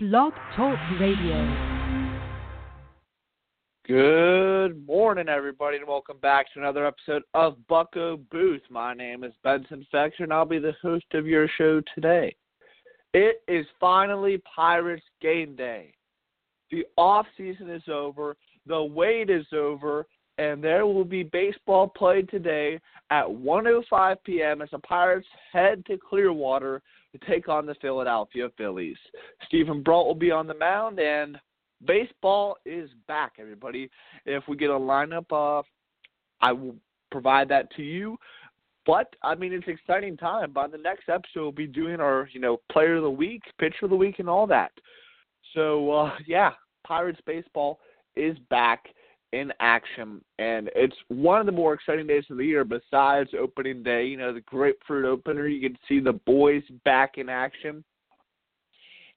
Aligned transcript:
Blog 0.00 0.32
Talk 0.54 0.78
Radio. 1.00 1.42
Good 3.84 4.86
morning, 4.86 5.28
everybody, 5.28 5.78
and 5.78 5.88
welcome 5.88 6.18
back 6.18 6.46
to 6.54 6.60
another 6.60 6.86
episode 6.86 7.24
of 7.34 7.56
Bucco 7.66 8.18
Booth. 8.30 8.62
My 8.70 8.94
name 8.94 9.24
is 9.24 9.32
Benson 9.42 9.84
Fexer, 9.92 10.20
and 10.20 10.32
I'll 10.32 10.44
be 10.44 10.60
the 10.60 10.76
host 10.80 11.06
of 11.14 11.26
your 11.26 11.48
show 11.58 11.82
today. 11.96 12.36
It 13.12 13.42
is 13.48 13.66
finally 13.80 14.40
Pirates 14.54 15.02
game 15.20 15.56
day. 15.56 15.92
The 16.70 16.86
off 16.96 17.26
season 17.36 17.68
is 17.68 17.82
over, 17.88 18.36
the 18.68 18.80
wait 18.80 19.30
is 19.30 19.46
over, 19.52 20.06
and 20.38 20.62
there 20.62 20.86
will 20.86 21.04
be 21.04 21.24
baseball 21.24 21.88
played 21.88 22.28
today 22.28 22.78
at 23.10 23.26
1:05 23.26 24.16
p.m. 24.22 24.62
as 24.62 24.70
the 24.70 24.78
Pirates 24.78 25.26
head 25.52 25.84
to 25.86 25.98
Clearwater 25.98 26.82
to 27.12 27.26
take 27.26 27.48
on 27.48 27.66
the 27.66 27.74
Philadelphia 27.76 28.48
Phillies. 28.56 28.96
Steven 29.46 29.82
Brault 29.82 30.06
will 30.06 30.14
be 30.14 30.30
on 30.30 30.46
the 30.46 30.54
mound, 30.54 30.98
and 31.00 31.38
baseball 31.86 32.56
is 32.64 32.90
back. 33.06 33.34
Everybody, 33.38 33.90
if 34.26 34.44
we 34.48 34.56
get 34.56 34.70
a 34.70 34.74
lineup, 34.74 35.26
uh, 35.32 35.62
I 36.40 36.52
will 36.52 36.76
provide 37.10 37.48
that 37.48 37.70
to 37.76 37.82
you. 37.82 38.18
But 38.86 39.14
I 39.22 39.34
mean, 39.34 39.52
it's 39.52 39.68
exciting 39.68 40.16
time. 40.16 40.52
By 40.52 40.66
the 40.66 40.78
next 40.78 41.08
episode, 41.08 41.42
we'll 41.42 41.52
be 41.52 41.66
doing 41.66 42.00
our, 42.00 42.28
you 42.32 42.40
know, 42.40 42.58
player 42.70 42.96
of 42.96 43.02
the 43.02 43.10
week, 43.10 43.42
pitcher 43.58 43.84
of 43.84 43.90
the 43.90 43.96
week, 43.96 44.18
and 44.18 44.28
all 44.28 44.46
that. 44.46 44.72
So 45.54 45.90
uh, 45.90 46.12
yeah, 46.26 46.52
Pirates 46.86 47.20
baseball 47.26 47.80
is 48.16 48.36
back 48.50 48.86
in 49.32 49.52
action, 49.60 50.22
and 50.38 50.70
it's 50.74 50.96
one 51.08 51.40
of 51.40 51.46
the 51.46 51.52
more 51.52 51.74
exciting 51.74 52.06
days 52.06 52.24
of 52.30 52.38
the 52.38 52.44
year. 52.44 52.64
Besides 52.64 53.30
opening 53.38 53.82
day, 53.82 54.06
you 54.06 54.16
know, 54.16 54.32
the 54.32 54.40
grapefruit 54.40 55.04
opener, 55.04 55.46
you 55.46 55.60
can 55.68 55.78
see 55.88 56.00
the 56.00 56.14
boys 56.14 56.62
back 56.84 57.18
in 57.18 57.28
action, 57.28 57.84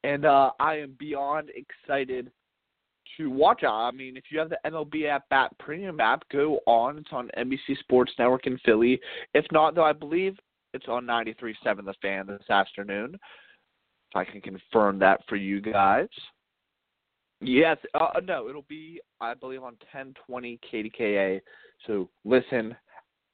and 0.04 0.26
uh, 0.26 0.52
I 0.60 0.76
am 0.78 0.96
beyond 1.00 1.50
excited 1.56 2.32
to 3.18 3.30
watch 3.30 3.64
it. 3.64 3.68
I 3.68 3.92
mean, 3.92 4.18
if 4.18 4.26
you 4.30 4.40
have 4.40 4.50
the 4.50 4.60
MLB 4.66 5.06
At 5.10 5.28
Bat 5.30 5.58
Premium 5.60 6.00
app, 6.00 6.28
go 6.30 6.60
on. 6.66 6.98
It's 6.98 7.10
on 7.12 7.30
NBC 7.38 7.78
Sports 7.80 8.12
Network 8.18 8.48
in 8.48 8.58
Philly. 8.66 9.00
If 9.34 9.46
not, 9.52 9.76
though, 9.76 9.84
I 9.84 9.94
believe 9.94 10.38
it's 10.74 10.88
on 10.88 11.06
93.7 11.06 11.86
The 11.86 11.94
Fan 12.02 12.28
this 12.28 12.50
afternoon. 12.50 13.16
If 13.16 14.16
I 14.16 14.26
can 14.26 14.42
confirm 14.42 15.00
that 15.00 15.22
for 15.28 15.36
you 15.36 15.62
guys. 15.62 16.10
Yes, 17.42 17.78
uh, 17.96 18.20
no, 18.24 18.48
it'll 18.48 18.66
be 18.70 19.02
I 19.20 19.34
believe 19.34 19.64
on 19.64 19.76
10:20 19.94 20.60
KDKA. 20.72 21.42
So 21.88 22.10
listen 22.24 22.76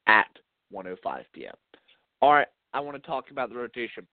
at 0.06 0.28
1:05 0.72 1.24
p.m. 1.34 1.54
All 2.22 2.32
right, 2.32 2.48
I 2.72 2.80
want 2.80 3.00
to 3.00 3.06
talk 3.06 3.30
about 3.30 3.50
the 3.50 3.56
rotation. 3.56 4.06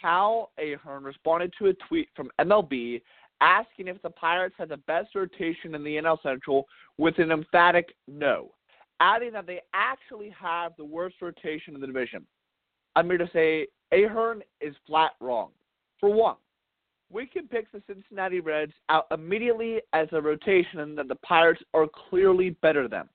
Cale 0.00 0.50
Ahearn 0.58 1.04
responded 1.04 1.52
to 1.58 1.68
a 1.68 1.74
tweet 1.88 2.08
from 2.16 2.30
MLB 2.40 3.00
asking 3.40 3.88
if 3.88 4.00
the 4.02 4.10
Pirates 4.10 4.54
had 4.58 4.68
the 4.68 4.76
best 4.78 5.14
rotation 5.14 5.74
in 5.74 5.84
the 5.84 5.96
NL 5.96 6.20
Central 6.22 6.66
with 6.98 7.18
an 7.18 7.30
emphatic 7.30 7.94
no, 8.08 8.50
adding 9.00 9.32
that 9.32 9.46
they 9.46 9.60
actually 9.74 10.30
have 10.30 10.72
the 10.78 10.84
worst 10.84 11.16
rotation 11.20 11.74
in 11.74 11.80
the 11.80 11.86
division. 11.86 12.26
I'm 12.96 13.06
here 13.06 13.18
to 13.18 13.30
say 13.32 13.66
Ahern 13.92 14.42
is 14.60 14.74
flat 14.86 15.12
wrong. 15.20 15.50
For 15.98 16.12
one, 16.12 16.36
we 17.12 17.26
can 17.26 17.46
pick 17.46 17.70
the 17.70 17.82
Cincinnati 17.86 18.40
Reds 18.40 18.72
out 18.88 19.06
immediately 19.10 19.80
as 19.92 20.08
a 20.12 20.20
rotation 20.20 20.80
and 20.80 20.96
that 20.96 21.08
the 21.08 21.16
Pirates 21.16 21.62
are 21.74 21.86
clearly 22.08 22.50
better 22.62 22.88
than. 22.88 23.08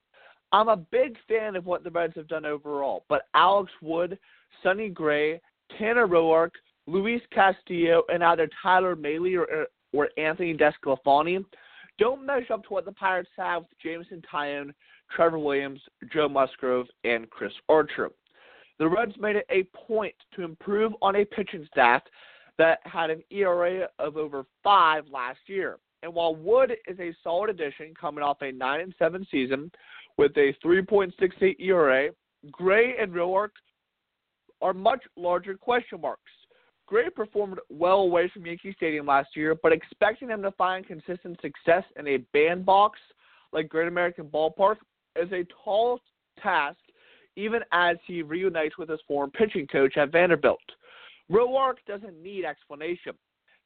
I'm 0.51 0.69
a 0.69 0.77
big 0.77 1.17
fan 1.27 1.55
of 1.55 1.65
what 1.65 1.83
the 1.83 1.91
Reds 1.91 2.13
have 2.15 2.27
done 2.27 2.45
overall, 2.45 3.03
but 3.09 3.23
Alex 3.33 3.71
Wood, 3.81 4.17
Sonny 4.63 4.89
Gray, 4.89 5.41
Tanner 5.77 6.07
Roark, 6.07 6.51
Luis 6.85 7.21
Castillo, 7.33 8.03
and 8.09 8.23
either 8.23 8.47
Tyler 8.61 8.95
Mahle 8.95 9.35
or, 9.35 9.67
or 9.91 10.09
Anthony 10.17 10.55
DeSclafani 10.55 11.43
don't 11.99 12.25
measure 12.25 12.53
up 12.53 12.63
to 12.63 12.69
what 12.69 12.85
the 12.85 12.91
Pirates 12.93 13.29
have 13.35 13.63
with 13.63 13.79
Jameson 13.83 14.21
Taillon, 14.31 14.73
Trevor 15.13 15.39
Williams, 15.39 15.81
Joe 16.13 16.29
Musgrove, 16.29 16.87
and 17.03 17.29
Chris 17.29 17.51
Archer. 17.67 18.11
The 18.79 18.87
Reds 18.87 19.15
made 19.19 19.35
it 19.35 19.47
a 19.49 19.63
point 19.75 20.13
to 20.35 20.43
improve 20.43 20.93
on 21.01 21.15
a 21.15 21.25
pitching 21.25 21.67
staff 21.71 22.03
that 22.57 22.79
had 22.83 23.09
an 23.09 23.23
ERA 23.31 23.87
of 23.99 24.17
over 24.17 24.45
five 24.63 25.05
last 25.11 25.39
year. 25.47 25.77
And 26.03 26.13
while 26.13 26.35
Wood 26.35 26.73
is 26.87 26.99
a 26.99 27.15
solid 27.23 27.49
addition 27.49 27.93
coming 27.99 28.23
off 28.23 28.41
a 28.41 28.51
9 28.51 28.79
and 28.79 28.93
7 28.99 29.25
season 29.31 29.71
with 30.17 30.31
a 30.37 30.53
3.68 30.63 31.59
ERA, 31.59 32.09
Gray 32.51 32.95
and 32.97 33.13
Roark 33.13 33.49
are 34.61 34.73
much 34.73 35.03
larger 35.15 35.55
question 35.55 36.01
marks. 36.01 36.31
Gray 36.87 37.09
performed 37.09 37.59
well 37.69 37.99
away 37.99 38.29
from 38.33 38.45
Yankee 38.45 38.73
Stadium 38.73 39.05
last 39.05 39.35
year, 39.35 39.55
but 39.61 39.73
expecting 39.73 40.29
him 40.29 40.41
to 40.41 40.51
find 40.51 40.87
consistent 40.87 41.39
success 41.41 41.83
in 41.97 42.07
a 42.07 42.17
bandbox 42.33 42.97
like 43.51 43.67
Great 43.67 43.87
American 43.87 44.25
Ballpark 44.25 44.77
is 45.15 45.31
a 45.31 45.45
tall 45.63 45.99
task, 46.41 46.77
even 47.35 47.61
as 47.71 47.97
he 48.05 48.21
reunites 48.21 48.77
with 48.77 48.89
his 48.89 48.99
former 49.07 49.29
pitching 49.31 49.67
coach 49.67 49.97
at 49.97 50.11
Vanderbilt. 50.11 50.59
Roark 51.31 51.75
doesn't 51.87 52.21
need 52.21 52.45
explanation. 52.45 53.13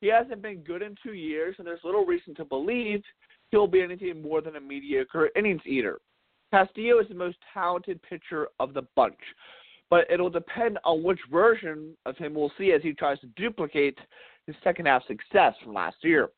He 0.01 0.07
hasn't 0.07 0.41
been 0.41 0.63
good 0.63 0.81
in 0.81 0.95
two 1.03 1.13
years, 1.13 1.55
and 1.57 1.67
there's 1.67 1.83
little 1.83 2.05
reason 2.05 2.33
to 2.35 2.45
believe 2.45 3.03
he'll 3.51 3.67
be 3.67 3.81
anything 3.81 4.21
more 4.21 4.41
than 4.41 4.55
a 4.55 4.61
mediocre 4.61 5.29
innings 5.35 5.61
eater. 5.65 5.99
Castillo 6.51 6.99
is 6.99 7.07
the 7.07 7.15
most 7.15 7.37
talented 7.53 8.01
pitcher 8.03 8.47
of 8.59 8.73
the 8.73 8.83
bunch, 8.95 9.19
but 9.89 10.09
it'll 10.09 10.29
depend 10.29 10.79
on 10.83 11.03
which 11.03 11.19
version 11.31 11.95
of 12.05 12.17
him 12.17 12.33
we'll 12.33 12.51
see 12.57 12.71
as 12.71 12.81
he 12.81 12.93
tries 12.93 13.19
to 13.19 13.27
duplicate 13.37 13.97
his 14.47 14.55
second 14.63 14.87
half 14.87 15.05
success 15.05 15.53
from 15.63 15.73
last 15.73 15.97
year. 16.01 16.29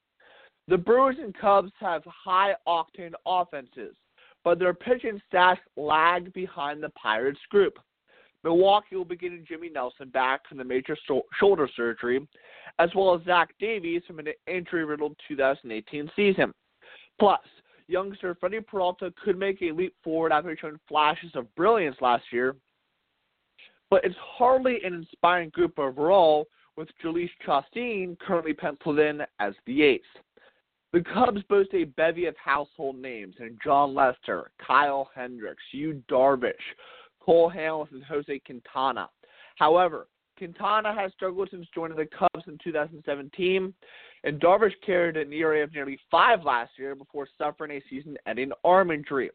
The 0.68 0.78
Brewers 0.78 1.16
and 1.20 1.36
Cubs 1.36 1.72
have 1.80 2.04
high 2.06 2.54
octane 2.68 3.14
offenses, 3.26 3.96
but 4.44 4.60
their 4.60 4.74
pitching 4.74 5.22
stats 5.32 5.58
lag 5.78 6.34
behind 6.34 6.84
the 6.84 6.90
Pirates 6.90 7.40
group. 7.50 7.80
Milwaukee 8.44 8.96
will 8.96 9.06
be 9.06 9.16
getting 9.16 9.46
Jimmy 9.48 9.70
Nelson 9.70 10.10
back 10.10 10.48
from 10.48 10.58
the 10.58 10.64
major 10.64 10.98
shoulder 11.40 11.70
surgery, 11.76 12.28
as 12.80 12.90
well 12.96 13.16
as 13.16 13.24
Zach 13.26 13.50
Davies 13.60 14.02
from 14.06 14.20
an 14.20 14.28
injury 14.48 14.86
riddled 14.86 15.16
2018 15.28 16.12
season. 16.16 16.54
Plus, 17.20 17.40
youngster 17.88 18.36
Freddie 18.40 18.60
Peralta 18.60 19.14
could 19.24 19.38
make 19.38 19.62
a 19.62 19.72
leap 19.72 19.96
forward 20.04 20.32
after 20.32 20.58
showing 20.58 20.80
flashes 20.88 21.32
of 21.36 21.54
brilliance 21.56 21.98
last 22.02 22.26
year, 22.32 22.56
but 23.90 24.04
it's 24.04 24.16
hardly 24.20 24.80
an 24.84 24.94
inspiring 24.94 25.50
group 25.50 25.78
overall, 25.78 26.48
with 26.76 26.90
Jhoulys 27.04 27.30
Chacin 27.46 28.18
currently 28.20 28.54
penciled 28.54 28.98
in 28.98 29.22
as 29.40 29.54
the 29.68 29.84
ace. 29.84 30.02
The 30.92 31.02
Cubs 31.02 31.44
boast 31.50 31.74
a 31.74 31.84
bevy 31.86 32.26
of 32.26 32.36
household 32.38 32.98
names 32.98 33.36
in 33.40 33.58
Jon 33.64 33.94
Lester, 33.94 34.52
Kyle 34.66 35.10
Hendricks, 35.16 35.62
Yu 35.72 36.02
Darvish, 36.10 36.54
Cole 37.24 37.52
Hamels 37.52 37.92
and 37.92 38.04
Jose 38.04 38.40
Quintana. 38.40 39.10
However, 39.56 40.08
Quintana 40.38 40.94
has 40.94 41.12
struggled 41.14 41.50
since 41.52 41.68
joining 41.74 41.98
the 41.98 42.08
Cubs 42.08 42.48
in 42.48 42.58
2017, 42.64 43.74
and 44.24 44.42
Darvish 44.42 44.74
carried 44.86 45.16
an 45.16 45.32
ERA 45.32 45.64
of 45.64 45.74
nearly 45.74 46.00
five 46.10 46.44
last 46.44 46.72
year 46.78 46.96
before 46.96 47.28
suffering 47.38 47.72
a 47.72 47.84
season-ending 47.90 48.52
arm 48.64 48.92
injury. 48.92 49.30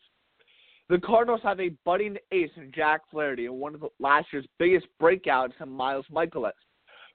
The 0.88 0.98
Cardinals 0.98 1.40
have 1.42 1.60
a 1.60 1.70
budding 1.84 2.16
ace 2.32 2.50
in 2.56 2.72
Jack 2.74 3.02
Flaherty 3.10 3.46
and 3.46 3.54
one 3.54 3.74
of 3.74 3.84
last 4.00 4.28
year's 4.32 4.46
biggest 4.58 4.86
breakouts 5.00 5.52
in 5.60 5.68
Miles 5.68 6.06
Mikolas. 6.10 6.52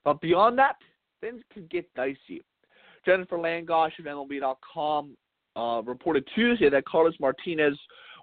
But 0.05 0.21
beyond 0.21 0.59
that, 0.59 0.75
things 1.21 1.41
could 1.53 1.69
get 1.69 1.91
dicey. 1.95 2.43
Jenifer 3.05 3.39
Langosch 3.39 3.97
of 3.99 4.05
MLB.com 4.05 5.17
uh, 5.55 5.81
reported 5.83 6.27
Tuesday 6.35 6.69
that 6.69 6.85
Carlos 6.85 7.15
Martinez 7.19 7.77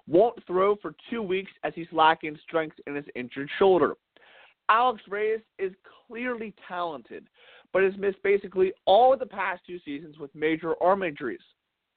won't 0.07 0.45
throw 0.45 0.75
for 0.75 0.95
two 1.09 1.21
weeks 1.21 1.51
as 1.63 1.73
he's 1.75 1.87
lacking 1.91 2.37
strength 2.43 2.77
in 2.87 2.95
his 2.95 3.05
injured 3.15 3.49
shoulder. 3.57 3.95
Alex 4.69 5.01
Reyes 5.07 5.41
is 5.59 5.73
clearly 6.07 6.53
talented, 6.67 7.27
but 7.73 7.83
has 7.83 7.93
missed 7.97 8.21
basically 8.23 8.71
all 8.85 9.13
of 9.13 9.19
the 9.19 9.25
past 9.25 9.61
two 9.65 9.79
seasons 9.83 10.17
with 10.17 10.33
major 10.33 10.81
arm 10.81 11.03
injuries. 11.03 11.41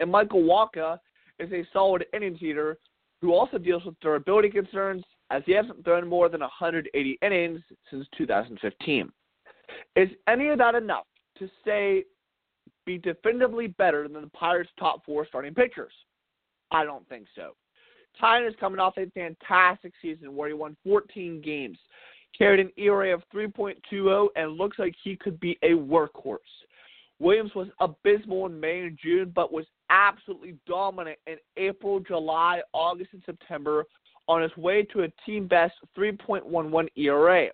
And 0.01 0.11
Michael 0.11 0.43
Wacha 0.43 0.99
is 1.39 1.53
a 1.53 1.67
solid 1.73 2.05
innings 2.13 2.43
eater 2.43 2.79
who 3.21 3.33
also 3.33 3.59
deals 3.59 3.85
with 3.85 3.99
durability 4.01 4.51
concerns 4.51 5.05
as 5.31 5.43
he 5.47 5.53
hasn't 5.53 5.85
thrown 5.85 6.07
more 6.07 6.29
than 6.29 6.41
180 6.41 7.19
innings 7.23 7.61
since 7.91 8.07
2015. 8.17 9.11
Is 9.97 10.09
any 10.29 10.49
of 10.49 10.59
that 10.59 10.75
enough 10.75 11.07
to 11.39 11.49
say 11.65 12.05
be 12.85 12.99
definitively 12.99 13.69
better 13.69 14.07
than 14.09 14.23
the 14.23 14.31
Pirates' 14.31 14.71
top 14.79 15.05
four 15.05 15.27
starting 15.27 15.55
pitchers? 15.55 15.93
I 16.71 16.85
don't 16.85 17.09
think 17.09 17.27
so. 17.35 17.55
Taillon 18.21 18.49
is 18.49 18.55
coming 18.59 18.79
off 18.79 18.97
a 18.97 19.11
fantastic 19.11 19.93
season 20.01 20.35
where 20.35 20.49
he 20.49 20.55
won 20.55 20.77
14 20.85 21.41
games, 21.41 21.79
carried 22.37 22.61
an 22.61 22.71
ERA 22.77 23.15
of 23.15 23.23
3.20, 23.35 24.29
and 24.37 24.53
looks 24.53 24.79
like 24.79 24.95
he 25.03 25.17
could 25.17 25.39
be 25.41 25.59
a 25.63 25.71
workhorse. 25.71 26.39
Williams 27.19 27.55
was 27.55 27.69
abysmal 27.81 28.47
in 28.47 28.59
May 28.59 28.81
and 28.81 28.99
June, 29.03 29.33
but 29.35 29.53
was 29.53 29.67
absolutely 29.91 30.57
dominant 30.67 31.19
in 31.27 31.37
April, 31.57 32.01
July, 32.01 32.61
August, 32.73 33.11
and 33.13 33.23
September 33.25 33.85
on 34.27 34.43
his 34.43 34.57
way 34.57 34.83
to 34.83 35.03
a 35.03 35.09
team 35.25 35.47
best 35.47 35.75
3.11 35.97 36.89
ERA. 36.97 37.49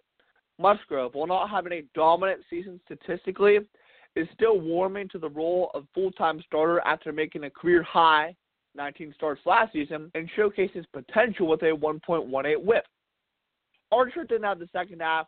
Musgrove, 0.59 1.15
while 1.15 1.27
not 1.27 1.51
having 1.51 1.73
a 1.73 1.85
dominant 1.95 2.43
season 2.49 2.81
statistically, 2.85 3.59
is 4.17 4.29
still 4.35 4.61
warming 4.61 5.09
to 5.09 5.19
the 5.19 5.29
role 5.29 5.71
of 5.75 5.87
full-time 5.95 6.43
starter 6.47 6.81
after 6.81 7.13
making 7.13 7.45
a 7.45 7.51
career 7.51 7.83
high 7.83 8.35
19 8.77 9.13
starts 9.15 9.41
last 9.47 9.73
season 9.73 10.11
and 10.15 10.29
showcases 10.37 10.85
potential 10.93 11.47
with 11.47 11.63
a 11.63 11.73
1.18 11.77 12.65
whip. 12.65 12.85
Archer 13.93 14.25
didn't 14.25 14.45
have 14.45 14.59
the 14.59 14.69
second 14.73 15.01
half 15.01 15.27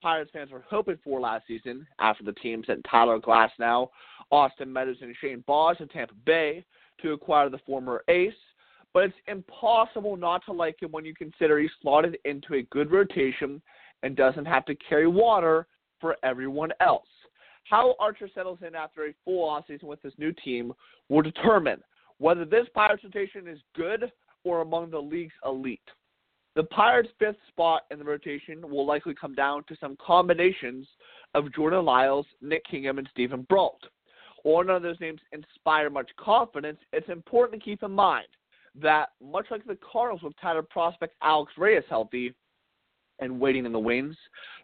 Pirates 0.00 0.30
fans 0.32 0.50
were 0.50 0.64
hoping 0.68 0.98
for 1.04 1.20
last 1.20 1.46
season 1.46 1.86
after 1.98 2.24
the 2.24 2.32
team 2.32 2.62
sent 2.66 2.84
Tyler 2.90 3.18
Glasnow, 3.18 3.88
Austin 4.30 4.72
Meadows, 4.72 4.96
and 5.02 5.14
Shane 5.20 5.44
Baz 5.46 5.76
to 5.78 5.86
Tampa 5.86 6.14
Bay 6.24 6.64
to 7.02 7.12
acquire 7.12 7.48
the 7.48 7.58
former 7.66 8.02
ace. 8.08 8.32
But 8.92 9.04
it's 9.04 9.14
impossible 9.28 10.16
not 10.16 10.44
to 10.46 10.52
like 10.52 10.82
him 10.82 10.90
when 10.90 11.04
you 11.04 11.14
consider 11.14 11.58
he's 11.58 11.70
slotted 11.80 12.18
into 12.24 12.54
a 12.54 12.62
good 12.70 12.90
rotation 12.90 13.62
and 14.02 14.16
doesn't 14.16 14.46
have 14.46 14.64
to 14.66 14.74
carry 14.74 15.06
water 15.06 15.66
for 16.00 16.16
everyone 16.24 16.70
else. 16.80 17.06
How 17.64 17.94
Archer 18.00 18.28
settles 18.34 18.58
in 18.66 18.74
after 18.74 19.04
a 19.04 19.14
full 19.24 19.46
offseason 19.46 19.84
with 19.84 20.02
his 20.02 20.14
new 20.18 20.32
team 20.44 20.72
will 21.08 21.22
determine 21.22 21.80
whether 22.20 22.44
this 22.44 22.66
Pirates 22.74 23.02
rotation 23.02 23.48
is 23.48 23.58
good 23.74 24.12
or 24.44 24.60
among 24.60 24.90
the 24.90 24.98
league's 24.98 25.34
elite. 25.44 25.80
The 26.54 26.64
Pirates' 26.64 27.08
fifth 27.18 27.38
spot 27.48 27.82
in 27.90 27.98
the 27.98 28.04
rotation 28.04 28.68
will 28.68 28.86
likely 28.86 29.14
come 29.14 29.34
down 29.34 29.64
to 29.64 29.76
some 29.80 29.96
combinations 30.04 30.86
of 31.34 31.52
Jordan 31.54 31.84
Lyles, 31.84 32.26
Nick 32.42 32.64
Kingham, 32.70 32.98
and 32.98 33.08
Steven 33.10 33.46
Brault. 33.48 33.80
While 34.42 34.64
none 34.64 34.76
of 34.76 34.82
those 34.82 35.00
names 35.00 35.20
inspire 35.32 35.90
much 35.90 36.10
confidence, 36.18 36.78
it's 36.92 37.08
important 37.08 37.60
to 37.60 37.64
keep 37.64 37.82
in 37.82 37.92
mind 37.92 38.26
that, 38.80 39.10
much 39.22 39.46
like 39.50 39.64
the 39.66 39.78
Cardinals 39.90 40.22
with 40.22 40.36
tattered 40.36 40.68
prospect 40.68 41.14
Alex 41.22 41.52
Reyes 41.56 41.84
healthy 41.88 42.34
and 43.20 43.40
waiting 43.40 43.64
in 43.64 43.72
the 43.72 43.78
wings, 43.78 44.16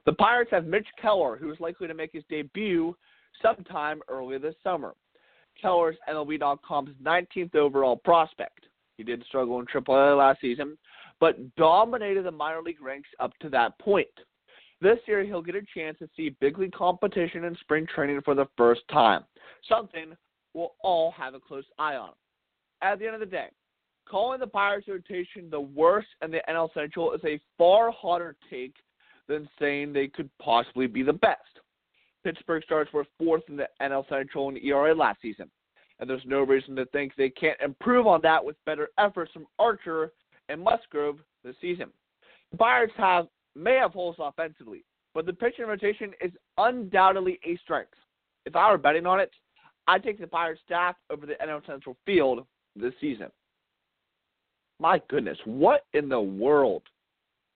the 0.05 0.12
Pirates 0.12 0.50
have 0.50 0.67
Mitch 0.67 0.87
Keller, 1.00 1.37
who 1.37 1.50
is 1.50 1.61
likely 1.61 1.87
to 1.87 1.94
make 1.94 2.12
his 2.12 2.25
debut 2.29 2.94
sometime 3.41 4.00
early 4.08 4.38
this 4.38 4.55
summer. 4.62 4.94
Keller 5.61 5.93
is 5.93 5.99
MLB.com's 6.08 6.91
19th 7.03 7.55
overall 7.55 7.97
prospect. 7.97 8.67
He 8.97 9.05
did 9.05 9.25
struggle 9.26 9.61
in 9.61 9.67
AAA 9.67 10.17
last 10.17 10.41
season, 10.41 10.79
but 11.20 11.55
dominated 11.56 12.25
the 12.25 12.31
minor 12.31 12.62
league 12.62 12.81
ranks 12.81 13.08
up 13.20 13.32
to 13.41 13.49
that 13.50 13.79
point. 13.79 14.08
This 14.81 14.99
year, 15.06 15.25
he'll 15.25 15.43
get 15.43 15.55
a 15.55 15.62
chance 15.75 15.99
to 15.99 16.08
see 16.17 16.37
big 16.41 16.58
league 16.58 16.73
competition 16.73 17.44
in 17.44 17.56
spring 17.61 17.87
training 17.94 18.20
for 18.23 18.35
the 18.35 18.47
first 18.56 18.82
time, 18.91 19.25
something 19.69 20.14
we'll 20.53 20.75
all 20.82 21.12
have 21.12 21.35
a 21.35 21.41
close 21.41 21.64
eye 21.79 21.97
on. 21.97 22.12
At 22.82 22.99
the 22.99 23.06
end 23.06 23.14
of 23.14 23.20
the 23.20 23.26
day, 23.26 23.49
calling 24.06 24.41
the 24.41 24.47
Pirates 24.47 24.88
rotation 24.88 25.49
the 25.50 25.61
worst 25.61 26.08
in 26.23 26.31
the 26.31 26.43
NL 26.49 26.73
Central 26.75 27.12
is 27.12 27.20
a 27.25 27.41
far 27.56 27.91
harder 27.91 28.37
take 28.50 28.75
than 29.29 29.49
saying 29.58 29.93
they 29.93 30.08
could 30.08 30.31
possibly 30.38 30.87
be 30.87 31.03
the 31.03 31.12
best. 31.12 31.41
Pittsburgh 32.26 32.64
starts 32.64 32.93
were 32.93 33.06
fourth 33.20 33.44
in 33.49 33.56
the 33.56 33.69
NL 33.81 34.08
Central 34.08 34.49
in 34.49 34.56
ERA 34.56 34.93
last 34.93 35.23
season, 35.23 35.49
and 36.00 36.11
there's 36.11 36.25
no 36.26 36.40
reason 36.40 36.75
to 36.75 36.84
think 36.87 37.12
they 37.14 37.31
can't 37.31 37.61
improve 37.61 38.08
on 38.08 38.20
that 38.25 38.44
with 38.44 38.56
better 38.67 38.88
efforts 38.99 39.31
from 39.31 39.46
Archer 39.61 40.11
and 40.49 40.61
Musgrove 40.61 41.20
this 41.44 41.55
season. 41.61 41.87
The 42.50 42.58
Pirates 42.58 42.94
have 42.96 43.28
may 43.55 43.76
have 43.76 43.93
holes 43.93 44.17
offensively, 44.19 44.84
but 45.14 45.25
the 45.25 45.32
pitching 45.34 45.67
rotation 45.67 46.14
is 46.20 46.32
undoubtedly 46.58 47.38
a 47.46 47.56
strength. 47.58 47.94
If 48.44 48.56
I 48.56 48.72
were 48.72 48.79
betting 48.79 49.06
on 49.06 49.20
it, 49.20 49.31
I'd 49.87 50.02
take 50.02 50.19
the 50.19 50.26
Pirates 50.26 50.61
staff 50.67 50.96
over 51.11 51.26
the 51.26 51.34
NL 51.34 51.64
Central 51.64 51.96
field 52.05 52.44
this 52.75 52.93
season. 53.00 53.29
My 54.81 55.00
goodness, 55.08 55.38
what 55.44 55.84
in 55.93 56.08
the 56.08 56.20
world 56.20 56.82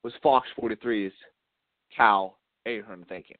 was 0.05 0.13
Fox 0.23 0.47
43's 0.57 1.13
Cale 1.97 2.37
Ahearn 2.67 3.05
thinking? 3.09 3.37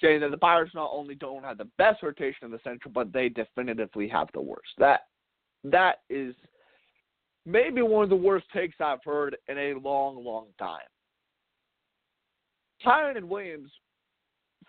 Saying 0.00 0.20
that 0.20 0.30
the 0.30 0.38
Pirates 0.38 0.74
not 0.74 0.90
only 0.92 1.14
don't 1.14 1.44
have 1.44 1.58
the 1.58 1.68
best 1.76 2.02
rotation 2.02 2.44
in 2.44 2.50
the 2.50 2.60
Central, 2.62 2.92
but 2.92 3.12
they 3.12 3.28
definitively 3.28 4.08
have 4.08 4.28
the 4.32 4.40
worst. 4.40 4.68
That 4.78 5.00
that 5.64 6.02
is 6.08 6.34
maybe 7.44 7.82
one 7.82 8.04
of 8.04 8.10
the 8.10 8.16
worst 8.16 8.46
takes 8.52 8.76
I've 8.80 9.02
heard 9.04 9.36
in 9.48 9.58
a 9.58 9.74
long, 9.74 10.22
long 10.24 10.46
time. 10.58 10.80
Taillon 12.84 13.16
and 13.16 13.28
Williams, 13.28 13.70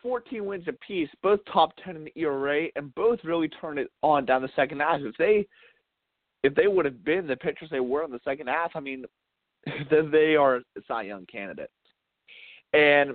14 0.02 0.46
wins 0.46 0.68
apiece, 0.68 1.10
both 1.22 1.40
top 1.52 1.72
10 1.84 1.96
in 1.96 2.06
the 2.06 2.14
ERA, 2.16 2.68
and 2.76 2.94
both 2.96 3.20
really 3.24 3.50
turned 3.50 3.80
it 3.80 3.92
on 4.02 4.26
down 4.26 4.42
the 4.42 4.50
second 4.56 4.80
half. 4.80 5.02
If 5.02 5.16
they 5.18 5.48
if 6.42 6.56
they 6.56 6.68
would 6.68 6.86
have 6.86 7.04
been 7.04 7.28
the 7.28 7.36
pitchers 7.36 7.70
they 7.70 7.82
were 7.82 8.04
in 8.04 8.12
the 8.12 8.22
second 8.24 8.48
half, 8.48 8.72
I 8.76 8.80
mean, 8.80 9.04
then 9.92 10.10
they 10.10 10.36
are 10.36 10.62
Cy 10.88 11.04
Young 11.04 11.26
candidates. 11.26 11.74
And 12.74 13.12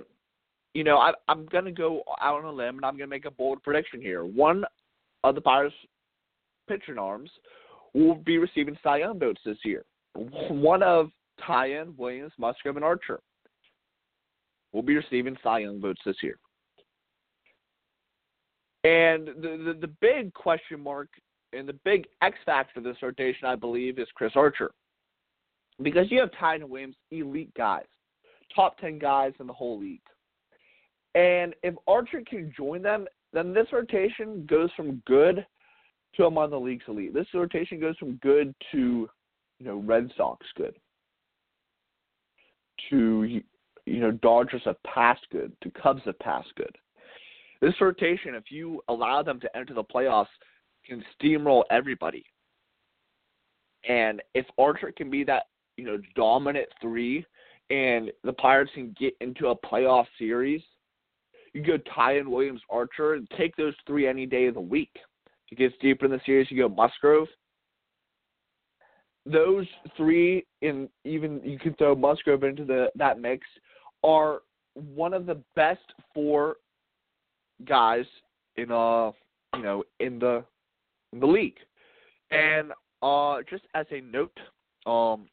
you 0.75 0.83
know, 0.83 0.97
I, 0.97 1.13
I'm 1.29 1.45
going 1.45 1.65
to 1.65 1.71
go 1.71 2.03
out 2.21 2.39
on 2.39 2.45
a 2.45 2.51
limb 2.51 2.75
and 2.75 2.85
I'm 2.85 2.97
going 2.97 3.09
to 3.09 3.15
make 3.15 3.25
a 3.25 3.31
bold 3.31 3.63
prediction 3.63 4.01
here. 4.01 4.25
One 4.25 4.65
of 5.23 5.33
the 5.33 5.41
Pirates 5.41 5.73
pitching 6.67 6.97
arms 6.97 7.31
will 7.93 8.15
be 8.15 8.37
receiving 8.37 8.77
Cy 8.83 8.97
Young 8.97 9.17
votes 9.17 9.39
this 9.45 9.57
year. 9.63 9.85
One 10.13 10.83
of 10.83 11.07
Taillon, 11.47 11.97
Williams, 11.97 12.33
Musgrove, 12.37 12.75
and 12.75 12.83
Archer 12.83 13.21
will 14.73 14.81
be 14.81 14.97
receiving 14.97 15.37
Cy 15.41 15.59
Young 15.59 15.79
votes 15.79 16.01
this 16.05 16.17
year. 16.21 16.37
And 18.83 19.27
the, 19.27 19.73
the, 19.73 19.77
the 19.79 19.93
big 20.01 20.33
question 20.33 20.81
mark 20.81 21.07
and 21.53 21.67
the 21.67 21.79
big 21.85 22.05
X 22.21 22.37
factor 22.45 22.79
of 22.79 22.83
this 22.83 22.97
rotation, 23.01 23.47
I 23.47 23.55
believe, 23.55 23.97
is 23.97 24.07
Chris 24.13 24.33
Archer. 24.35 24.71
Because 25.81 26.07
you 26.09 26.19
have 26.19 26.31
and 26.41 26.69
Williams, 26.69 26.95
elite 27.11 27.53
guys, 27.55 27.85
top 28.53 28.77
10 28.79 28.99
guys 28.99 29.31
in 29.39 29.47
the 29.47 29.53
whole 29.53 29.79
league. 29.79 30.01
And 31.15 31.55
if 31.63 31.73
Archer 31.87 32.21
can 32.27 32.53
join 32.55 32.81
them, 32.81 33.07
then 33.33 33.53
this 33.53 33.67
rotation 33.71 34.45
goes 34.47 34.69
from 34.75 35.01
good 35.07 35.45
to 36.15 36.25
among 36.25 36.51
the 36.51 36.59
league's 36.59 36.85
elite. 36.87 37.13
This 37.13 37.27
rotation 37.33 37.79
goes 37.79 37.97
from 37.97 38.15
good 38.17 38.53
to, 38.71 39.09
you 39.59 39.65
know, 39.65 39.77
Red 39.77 40.11
Sox 40.17 40.45
good, 40.57 40.75
to 42.89 43.41
you 43.85 43.99
know 43.99 44.11
Dodgers 44.11 44.61
have 44.65 44.81
passed 44.83 45.25
good, 45.31 45.53
to 45.61 45.71
Cubs 45.71 46.01
have 46.05 46.19
passed 46.19 46.53
good. 46.55 46.75
This 47.61 47.73
rotation, 47.79 48.35
if 48.35 48.51
you 48.51 48.81
allow 48.89 49.23
them 49.23 49.39
to 49.39 49.57
enter 49.57 49.73
the 49.73 49.83
playoffs, 49.83 50.27
can 50.85 51.03
steamroll 51.19 51.63
everybody. 51.71 52.25
And 53.87 54.21
if 54.33 54.45
Archer 54.57 54.91
can 54.91 55.09
be 55.09 55.23
that 55.23 55.43
you 55.77 55.85
know 55.85 55.97
dominant 56.15 56.67
three, 56.81 57.25
and 57.69 58.11
the 58.23 58.33
Pirates 58.33 58.71
can 58.73 58.95
get 58.99 59.15
into 59.21 59.47
a 59.47 59.55
playoff 59.55 60.05
series, 60.17 60.61
you 61.55 61.63
go 61.63 61.77
Taillon 61.97 62.27
Williams 62.27 62.61
Archer 62.69 63.13
and 63.13 63.27
take 63.37 63.55
those 63.55 63.73
three 63.87 64.07
any 64.07 64.25
day 64.25 64.47
of 64.47 64.55
the 64.55 64.61
week. 64.61 64.91
If 65.47 65.53
it 65.53 65.55
gets 65.57 65.75
deeper 65.81 66.03
in 66.03 66.11
the 66.11 66.19
series, 66.25 66.51
you 66.51 66.57
go 66.57 66.67
Musgrove. 66.67 67.29
Those 69.25 69.65
three, 69.95 70.45
and 70.61 70.89
even 71.05 71.39
you 71.43 71.57
can 71.57 71.73
throw 71.75 71.95
Musgrove 71.95 72.43
into 72.43 72.65
the 72.65 72.91
that 72.95 73.21
mix, 73.21 73.47
are 74.03 74.41
one 74.73 75.13
of 75.13 75.25
the 75.25 75.41
best 75.55 75.79
four 76.13 76.57
guys 77.63 78.05
in 78.57 78.69
uh 78.69 79.11
you 79.55 79.63
know 79.63 79.81
in 80.01 80.19
the 80.19 80.43
in 81.13 81.21
the 81.21 81.25
league. 81.25 81.57
And 82.31 82.73
uh 83.01 83.37
just 83.49 83.63
as 83.73 83.85
a 83.91 84.01
note, 84.01 84.37
um 84.85 85.29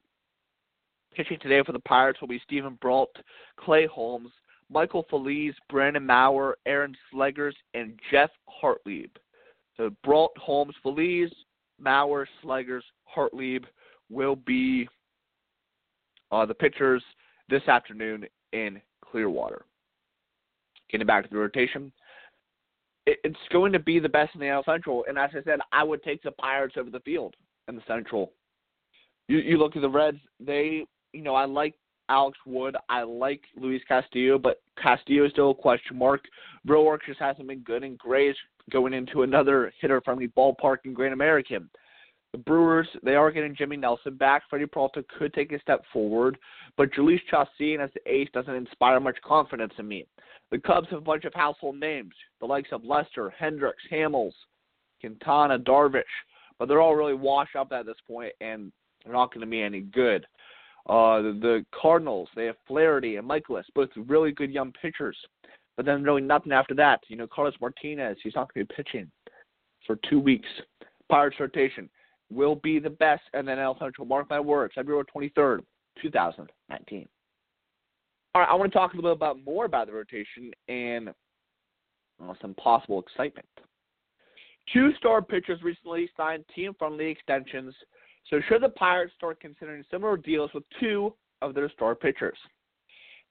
pitching 1.17 1.39
today 1.43 1.63
for 1.67 1.73
the 1.73 1.81
Pirates 1.81 2.21
will 2.21 2.29
be 2.29 2.41
Steven 2.45 2.79
Brault, 2.81 3.15
Clay 3.59 3.87
Holmes, 3.87 4.31
Michael 4.73 5.05
Feliz, 5.11 5.55
Brandon 5.69 6.05
Maurer, 6.05 6.57
Aaron 6.67 6.97
Slegers, 7.13 7.55
and 7.75 7.99
Geoff 8.11 8.31
Hartlieb. 8.49 9.11
So 9.77 9.91
Brault, 10.03 10.33
Holmes, 10.39 10.75
Feliz, 10.83 11.31
Maurer, 11.79 12.29
Slegers, 12.43 12.83
Hartlieb 13.05 13.65
will 14.11 14.37
be 14.37 14.89
uh, 16.31 16.47
the 16.47 16.55
pitchers 16.55 17.03
this 17.49 17.67
afternoon 17.69 18.27
in 18.53 18.81
Clearwater. 19.05 19.65
Getting 20.91 21.07
back 21.07 21.25
to 21.25 21.31
the 21.31 21.39
rotation, 21.39 21.93
it's 23.07 23.37
going 23.51 23.73
to 23.73 23.79
be 23.79 23.99
the 23.99 24.09
best 24.09 24.35
in 24.35 24.41
the 24.41 24.47
NL 24.47 24.65
Central, 24.65 25.05
and 25.09 25.19
as 25.19 25.31
I 25.33 25.43
said, 25.43 25.59
I 25.73 25.83
would 25.83 26.03
take 26.03 26.23
the 26.23 26.31
Pirates 26.33 26.77
over 26.79 26.91
the 26.91 27.01
field 27.01 27.35
in 27.69 27.75
the 27.75 27.83
Central. 27.87 28.33
You, 29.29 29.39
you 29.39 29.59
look 29.59 29.75
at 29.75 29.83
the 29.83 29.89
Reds; 29.89 30.19
they, 30.39 30.85
you 31.13 31.23
know, 31.23 31.35
I 31.35 31.47
like 31.47 31.75
Alex 32.13 32.37
Wood. 32.45 32.77
I 32.91 33.05
like 33.05 33.41
Luis 33.57 33.81
Castillo, 33.89 34.39
but 34.39 34.61
Castillo 34.81 35.25
is 35.25 35.33
still 35.33 35.53
a 35.53 35.55
question 35.55 35.97
mark. 35.97 36.21
Roark 36.69 36.99
just 37.07 37.19
hasn't 37.19 37.49
been 37.49 37.61
good, 37.61 37.83
and 37.83 37.97
Gray 37.97 38.29
is 38.29 38.37
going 38.71 38.93
into 38.93 39.23
another 39.23 39.73
hitter-friendly 39.81 40.29
ballpark 40.37 40.79
in 40.85 40.93
Great 40.93 41.15
American. 41.15 41.71
The 42.33 42.39
Brewers, 42.39 42.87
they 43.03 43.15
are 43.15 43.31
getting 43.31 43.57
Jimmy 43.57 43.79
Nelson 43.79 44.17
back. 44.17 44.43
Freddie 44.51 44.67
Peralta 44.67 45.03
could 45.19 45.33
take 45.33 45.53
a 45.53 45.61
step 45.61 45.85
forward, 45.91 46.37
but 46.77 46.93
Jhoulys 46.93 47.21
Chacin 47.31 47.81
as 47.81 47.91
the 47.95 48.01
ace 48.07 48.29
doesn't 48.35 48.55
inspire 48.55 49.01
much 49.01 49.17
confidence 49.25 49.73
in 49.79 49.89
me. 49.89 50.07
The 50.51 50.59
Cubs 50.59 50.89
have 50.91 50.99
a 50.99 51.03
bunch 51.03 51.25
of 51.25 51.33
household 51.33 51.81
names, 51.81 52.13
the 52.41 52.47
likes 52.47 52.73
of 52.73 52.85
Lester, 52.85 53.31
Hendricks, 53.31 53.83
Hamels, 53.91 54.35
Quintana, 55.01 55.59
Darvish, 55.59 56.03
but 56.59 56.69
they're 56.69 56.83
all 56.83 56.95
really 56.95 57.15
washed 57.15 57.57
up 57.57 57.73
at 57.73 57.87
this 57.87 57.97
point, 58.07 58.33
and 58.43 58.71
they're 59.03 59.15
not 59.15 59.33
going 59.33 59.41
to 59.41 59.51
be 59.51 59.63
any 59.63 59.81
good. 59.81 60.27
Uh, 60.89 61.23
the, 61.23 61.39
the 61.41 61.65
Cardinals, 61.81 62.29
they 62.35 62.47
have 62.47 62.57
Flaherty 62.67 63.17
and 63.17 63.29
Mikolas, 63.29 63.65
both 63.75 63.89
really 63.97 64.33
good 64.33 64.51
young 64.51 64.73
pitchers. 64.73 65.17
but 65.77 65.87
then 65.87 66.03
really 66.03 66.23
nothing 66.23 66.53
after 66.53 66.75
that. 66.75 67.01
You 67.09 67.17
know, 67.17 67.27
Carlos 67.27 67.55
Martinez, 67.61 68.19
he's 68.23 68.35
not 68.35 68.53
going 68.53 68.67
to 68.67 68.69
be 68.69 68.83
pitching 68.83 69.11
for 69.87 69.97
two 70.09 70.21
weeks. 70.21 70.49
Pirates 71.09 71.37
rotation 71.39 71.89
will 72.31 72.57
be 72.57 72.79
the 72.79 72.91
best 72.91 73.23
in 73.35 73.47
the 73.47 73.53
NL 73.53 73.79
Central. 73.79 74.07
Mark 74.07 74.29
my 74.31 74.41
words, 74.41 74.73
February 74.75 75.05
23rd, 75.15 75.61
2019. 76.01 77.09
All 78.35 78.41
right, 78.41 78.49
I 78.51 78.55
want 78.55 78.73
to 78.73 78.79
talk 78.79 78.93
a 78.93 78.97
little 78.97 79.11
bit 79.11 79.19
about 79.19 79.45
more 79.45 79.67
about 79.67 79.87
the 79.87 79.93
rotation 79.93 80.51
and 80.69 81.11
well, 82.19 82.37
some 82.41 82.55
possible 82.55 83.01
excitement. 83.01 83.47
Two 84.73 84.93
star 84.97 85.21
pitchers 85.21 85.63
recently 85.63 86.09
signed 86.17 86.45
team 86.55 86.73
friendly 86.79 87.09
extensions, 87.09 87.75
so 88.29 88.41
should 88.49 88.63
the 88.63 88.69
Pirates 88.69 89.13
start 89.17 89.41
considering 89.41 89.85
similar 89.91 90.17
deals 90.17 90.51
with 90.55 90.65
two 90.81 91.15
of 91.41 91.55
their 91.55 91.71
star 91.71 91.95
pitchers? 91.95 92.39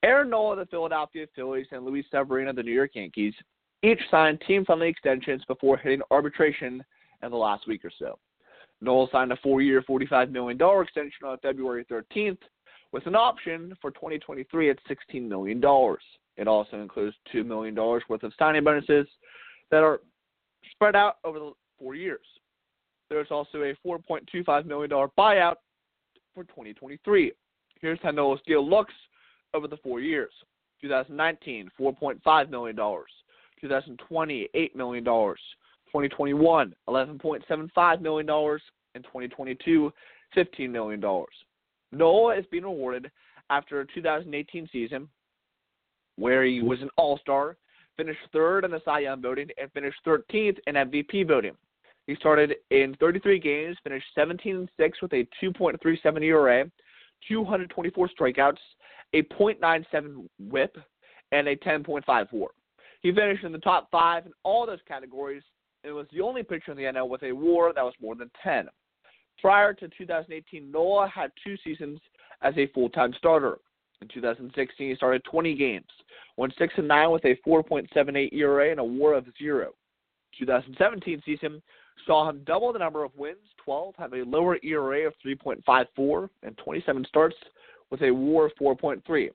Aaron 0.04 0.30
Nola 0.30 0.54
of 0.54 0.60
the 0.60 0.66
Philadelphia 0.66 1.28
Phillies 1.36 1.68
and 1.72 1.86
Luis 1.86 2.06
Severino 2.12 2.50
of 2.50 2.56
the 2.56 2.64
New 2.64 2.72
York 2.72 2.92
Yankees 2.96 3.34
each 3.84 4.02
signed 4.10 4.42
team 4.48 4.64
friendly 4.64 4.88
extensions 4.88 5.44
before 5.48 5.78
hitting 5.78 6.02
arbitration 6.12 6.84
in 7.24 7.32
the 7.32 7.38
last 7.38 7.68
week 7.68 7.84
or 7.84 7.92
so. 7.98 8.20
Nola 8.80 9.08
signed 9.12 9.32
a 9.32 9.38
four 9.38 9.62
year, 9.62 9.84
$45 9.88 10.32
million 10.32 10.60
extension 10.82 11.26
on 11.26 11.38
February 11.40 11.86
13th 11.86 12.38
with 12.92 13.06
an 13.08 13.16
option 13.16 13.76
for 13.82 13.92
2023 13.92 14.70
at 14.70 14.78
$16 14.90 15.28
million. 15.28 15.62
It 16.38 16.48
also 16.48 16.82
includes 16.82 17.16
$2 17.34 17.46
million 17.46 17.76
worth 17.76 18.24
of 18.24 18.34
signing 18.38 18.64
bonuses 18.64 19.08
that 19.70 19.84
are 19.84 20.02
spread 20.72 20.96
out 20.96 21.18
over 21.24 21.40
the 21.40 21.52
four 21.78 21.96
years. 21.96 22.26
There's 23.12 23.28
also 23.30 23.58
a 23.64 23.76
$4.25 23.86 24.66
million 24.66 24.90
buyout 24.90 25.56
for 26.34 26.46
2023. 26.46 27.34
Here's 27.82 28.00
how 28.02 28.12
Nola's 28.12 28.40
deal 28.48 28.66
looks 28.68 28.94
over 29.54 29.68
the 29.68 29.76
four 29.78 30.00
years 30.00 30.32
2019, 30.82 31.70
$4.5 31.78 32.50
million. 32.50 32.76
2020, 32.78 34.50
$8 34.56 34.76
million. 34.76 35.04
2021, 35.04 36.74
$11.75 36.88 38.02
million. 38.02 38.30
And 38.96 39.04
2022, 39.04 39.94
$15 40.38 40.70
million. 40.70 41.04
Nola 41.92 42.38
is 42.38 42.46
being 42.50 42.64
awarded 42.64 43.12
after 43.50 43.82
a 43.82 43.88
2018 43.88 44.70
season 44.72 45.10
where 46.16 46.46
he 46.46 46.62
was 46.62 46.82
an 46.82 46.90
All 46.96 47.18
Star, 47.18 47.58
finished 47.98 48.20
third 48.32 48.64
in 48.64 48.72
the 48.72 48.82
Cy 48.86 49.00
Young 49.00 49.22
voting, 49.22 49.50
and 49.62 49.70
finished 49.74 50.00
13th 50.08 50.60
in 50.66 50.76
MVP 50.76 51.28
voting. 51.28 51.58
He 52.08 52.16
started 52.16 52.56
in 52.72 52.96
33 53.00 53.40
games, 53.40 53.78
finished 53.84 54.06
17 54.16 54.68
6 54.78 55.02
with 55.02 55.14
a 55.14 55.28
2.37 55.42 56.24
ERA, 56.24 56.72
224 57.28 58.10
strikeouts, 58.20 58.58
a 59.14 59.24
.97 59.24 60.26
WHIP, 60.40 60.78
and 61.32 61.48
a 61.48 61.56
10.5 61.58 62.28
WAR. 62.32 62.50
He 63.02 63.14
finished 63.14 63.44
in 63.44 63.52
the 63.52 63.60
top 63.60 63.90
five 63.92 64.26
in 64.26 64.32
all 64.44 64.66
those 64.66 64.80
categories 64.88 65.44
and 65.84 65.94
was 65.94 66.08
the 66.12 66.22
only 66.22 66.44
pitcher 66.44 66.72
in 66.72 66.78
the 66.78 66.84
NL 66.84 67.10
with 67.10 67.24
a 67.24 67.32
WAR 67.32 67.74
that 67.74 67.84
was 67.84 67.94
more 68.02 68.16
than 68.16 68.30
10. 68.44 68.68
Prior 69.40 69.74
to 69.74 69.88
2018, 69.98 70.72
Nola 70.72 71.08
had 71.08 71.32
two 71.44 71.56
seasons 71.64 72.00
as 72.42 72.54
a 72.58 72.68
full-time 72.68 73.14
starter. 73.18 73.58
In 74.02 74.08
2016, 74.08 74.90
he 74.90 74.96
started 74.96 75.24
20 75.24 75.56
games, 75.56 75.86
won 76.38 76.52
6 76.58 76.74
and 76.78 76.88
9 76.88 77.12
with 77.12 77.26
a 77.26 77.36
4.78 77.48 78.34
ERA 78.34 78.72
and 78.72 78.80
a 78.80 78.84
WAR 78.84 79.14
of 79.14 79.26
zero. 79.38 79.72
2017 80.40 81.22
season 81.26 81.62
saw 82.06 82.30
him 82.30 82.42
double 82.46 82.74
the 82.74 82.80
number 82.80 83.04
of 83.04 83.16
wins, 83.16 83.38
12, 83.64 83.96
have 83.98 84.14
a 84.14 84.24
lower 84.24 84.58
ERA 84.64 85.08
of 85.08 85.14
3.54, 85.26 86.30
and 86.44 86.58
27 86.58 87.06
starts 87.06 87.36
with 87.90 88.02
a 88.02 88.12
WAR 88.12 88.46
of 88.46 88.52
4.3. 88.60 89.30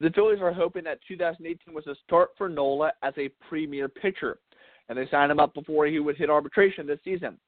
The 0.00 0.10
Phillies 0.10 0.40
are 0.40 0.52
hoping 0.52 0.84
that 0.84 0.98
2018 1.06 1.72
was 1.72 1.86
a 1.86 1.94
start 2.04 2.30
for 2.36 2.48
Nola 2.48 2.92
as 3.02 3.14
a 3.18 3.30
premier 3.48 3.88
pitcher, 3.88 4.38
and 4.88 4.98
they 4.98 5.08
signed 5.10 5.30
him 5.30 5.40
up 5.40 5.54
before 5.54 5.86
he 5.86 6.00
would 6.00 6.16
hit 6.16 6.30
arbitration 6.30 6.86
this 6.86 6.98
season. 7.04 7.38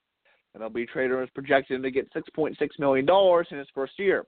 MLB 0.57 0.87
Trader 0.89 1.23
is 1.23 1.31
projecting 1.35 1.83
to 1.83 1.91
get 1.91 2.13
$6.6 2.15 2.57
million 2.79 3.09
in 3.51 3.59
his 3.59 3.69
first 3.75 3.99
year. 3.99 4.25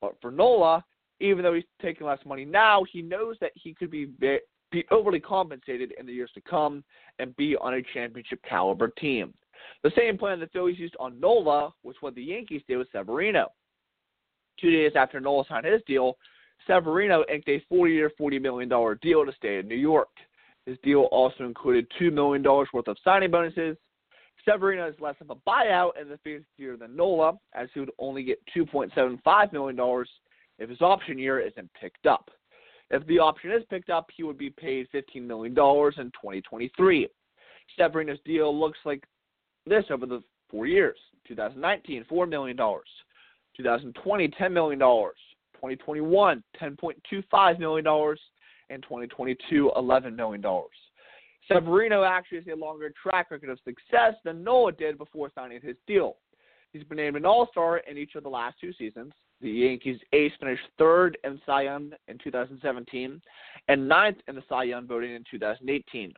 But 0.00 0.14
for 0.22 0.30
Nola, 0.30 0.82
even 1.20 1.42
though 1.42 1.54
he's 1.54 1.64
taking 1.82 2.06
less 2.06 2.20
money 2.24 2.44
now, 2.44 2.84
he 2.90 3.02
knows 3.02 3.36
that 3.40 3.52
he 3.54 3.74
could 3.74 3.90
be 3.90 4.08
be 4.70 4.84
overly 4.90 5.20
compensated 5.20 5.92
in 5.98 6.06
the 6.06 6.12
years 6.12 6.30
to 6.34 6.40
come 6.42 6.84
and 7.18 7.34
be 7.36 7.56
on 7.56 7.74
a 7.74 7.82
championship 7.94 8.40
caliber 8.48 8.88
team. 8.88 9.32
The 9.82 9.92
same 9.96 10.18
plan 10.18 10.40
the 10.40 10.48
Phillies 10.48 10.78
used 10.78 10.96
on 10.98 11.20
Nola 11.20 11.72
was 11.82 11.96
what 12.00 12.14
the 12.14 12.22
Yankees 12.22 12.62
did 12.68 12.78
with 12.78 12.88
Severino. 12.92 13.48
Two 14.60 14.70
days 14.70 14.92
after 14.96 15.20
Nola 15.20 15.44
signed 15.48 15.66
his 15.66 15.82
deal, 15.86 16.16
Severino 16.66 17.24
inked 17.32 17.48
a 17.48 17.64
four-year, 17.68 18.10
$40 18.20 18.40
million 18.40 18.68
deal 18.68 19.24
to 19.24 19.32
stay 19.36 19.58
in 19.58 19.68
New 19.68 19.76
York. 19.76 20.08
His 20.66 20.76
deal 20.82 21.02
also 21.12 21.44
included 21.44 21.86
$2 22.00 22.12
million 22.12 22.42
worth 22.42 22.88
of 22.88 22.96
signing 23.02 23.30
bonuses. 23.30 23.76
Severino 24.44 24.88
is 24.88 24.94
less 25.00 25.14
of 25.20 25.30
a 25.30 25.34
buyout 25.34 26.00
in 26.00 26.08
the 26.08 26.18
fifth 26.24 26.44
year 26.56 26.76
than 26.76 26.96
Nola, 26.96 27.34
as 27.54 27.68
he 27.72 27.80
would 27.80 27.90
only 27.98 28.22
get 28.22 28.38
$2.75 28.56 29.52
million 29.52 30.04
if 30.58 30.68
his 30.68 30.80
option 30.80 31.18
year 31.18 31.40
isn't 31.40 31.70
picked 31.80 32.06
up. 32.06 32.30
If 32.90 33.06
the 33.06 33.18
option 33.18 33.50
is 33.52 33.62
picked 33.68 33.90
up, 33.90 34.06
he 34.14 34.22
would 34.22 34.38
be 34.38 34.50
paid 34.50 34.88
$15 34.94 35.22
million 35.22 35.52
in 35.52 35.54
2023. 35.54 37.08
Severino's 37.78 38.18
deal 38.24 38.58
looks 38.58 38.78
like 38.84 39.04
this 39.68 39.84
over 39.90 40.06
the 40.06 40.22
four 40.50 40.66
years 40.66 40.96
2019, 41.26 42.04
$4 42.10 42.28
million. 42.28 42.56
2020, 42.56 44.28
$10 44.28 44.52
million. 44.52 44.78
2021, 44.78 46.42
$10.25 46.60 47.58
million. 47.58 48.16
And 48.70 48.82
2022, 48.82 49.70
$11 49.76 50.16
million. 50.16 50.42
Severino 51.50 52.04
actually 52.04 52.38
has 52.38 52.46
a 52.52 52.56
longer 52.56 52.92
track 53.02 53.30
record 53.30 53.48
of 53.48 53.58
success 53.64 54.14
than 54.24 54.44
Nola 54.44 54.72
did 54.72 54.98
before 54.98 55.30
signing 55.34 55.60
his 55.62 55.76
deal. 55.86 56.16
He's 56.72 56.84
been 56.84 56.98
named 56.98 57.16
an 57.16 57.24
All 57.24 57.48
Star 57.50 57.78
in 57.78 57.96
each 57.96 58.14
of 58.14 58.22
the 58.22 58.28
last 58.28 58.56
two 58.60 58.72
seasons. 58.74 59.12
The 59.40 59.50
Yankees 59.50 59.98
ace 60.12 60.32
finished 60.38 60.64
third 60.78 61.16
in 61.24 61.40
Cy 61.46 61.62
Young 61.62 61.92
in 62.08 62.18
2017 62.18 63.22
and 63.68 63.88
ninth 63.88 64.18
in 64.26 64.34
the 64.34 64.42
Cy 64.48 64.64
Young 64.64 64.86
voting 64.86 65.14
in 65.14 65.24
2018. 65.30 66.12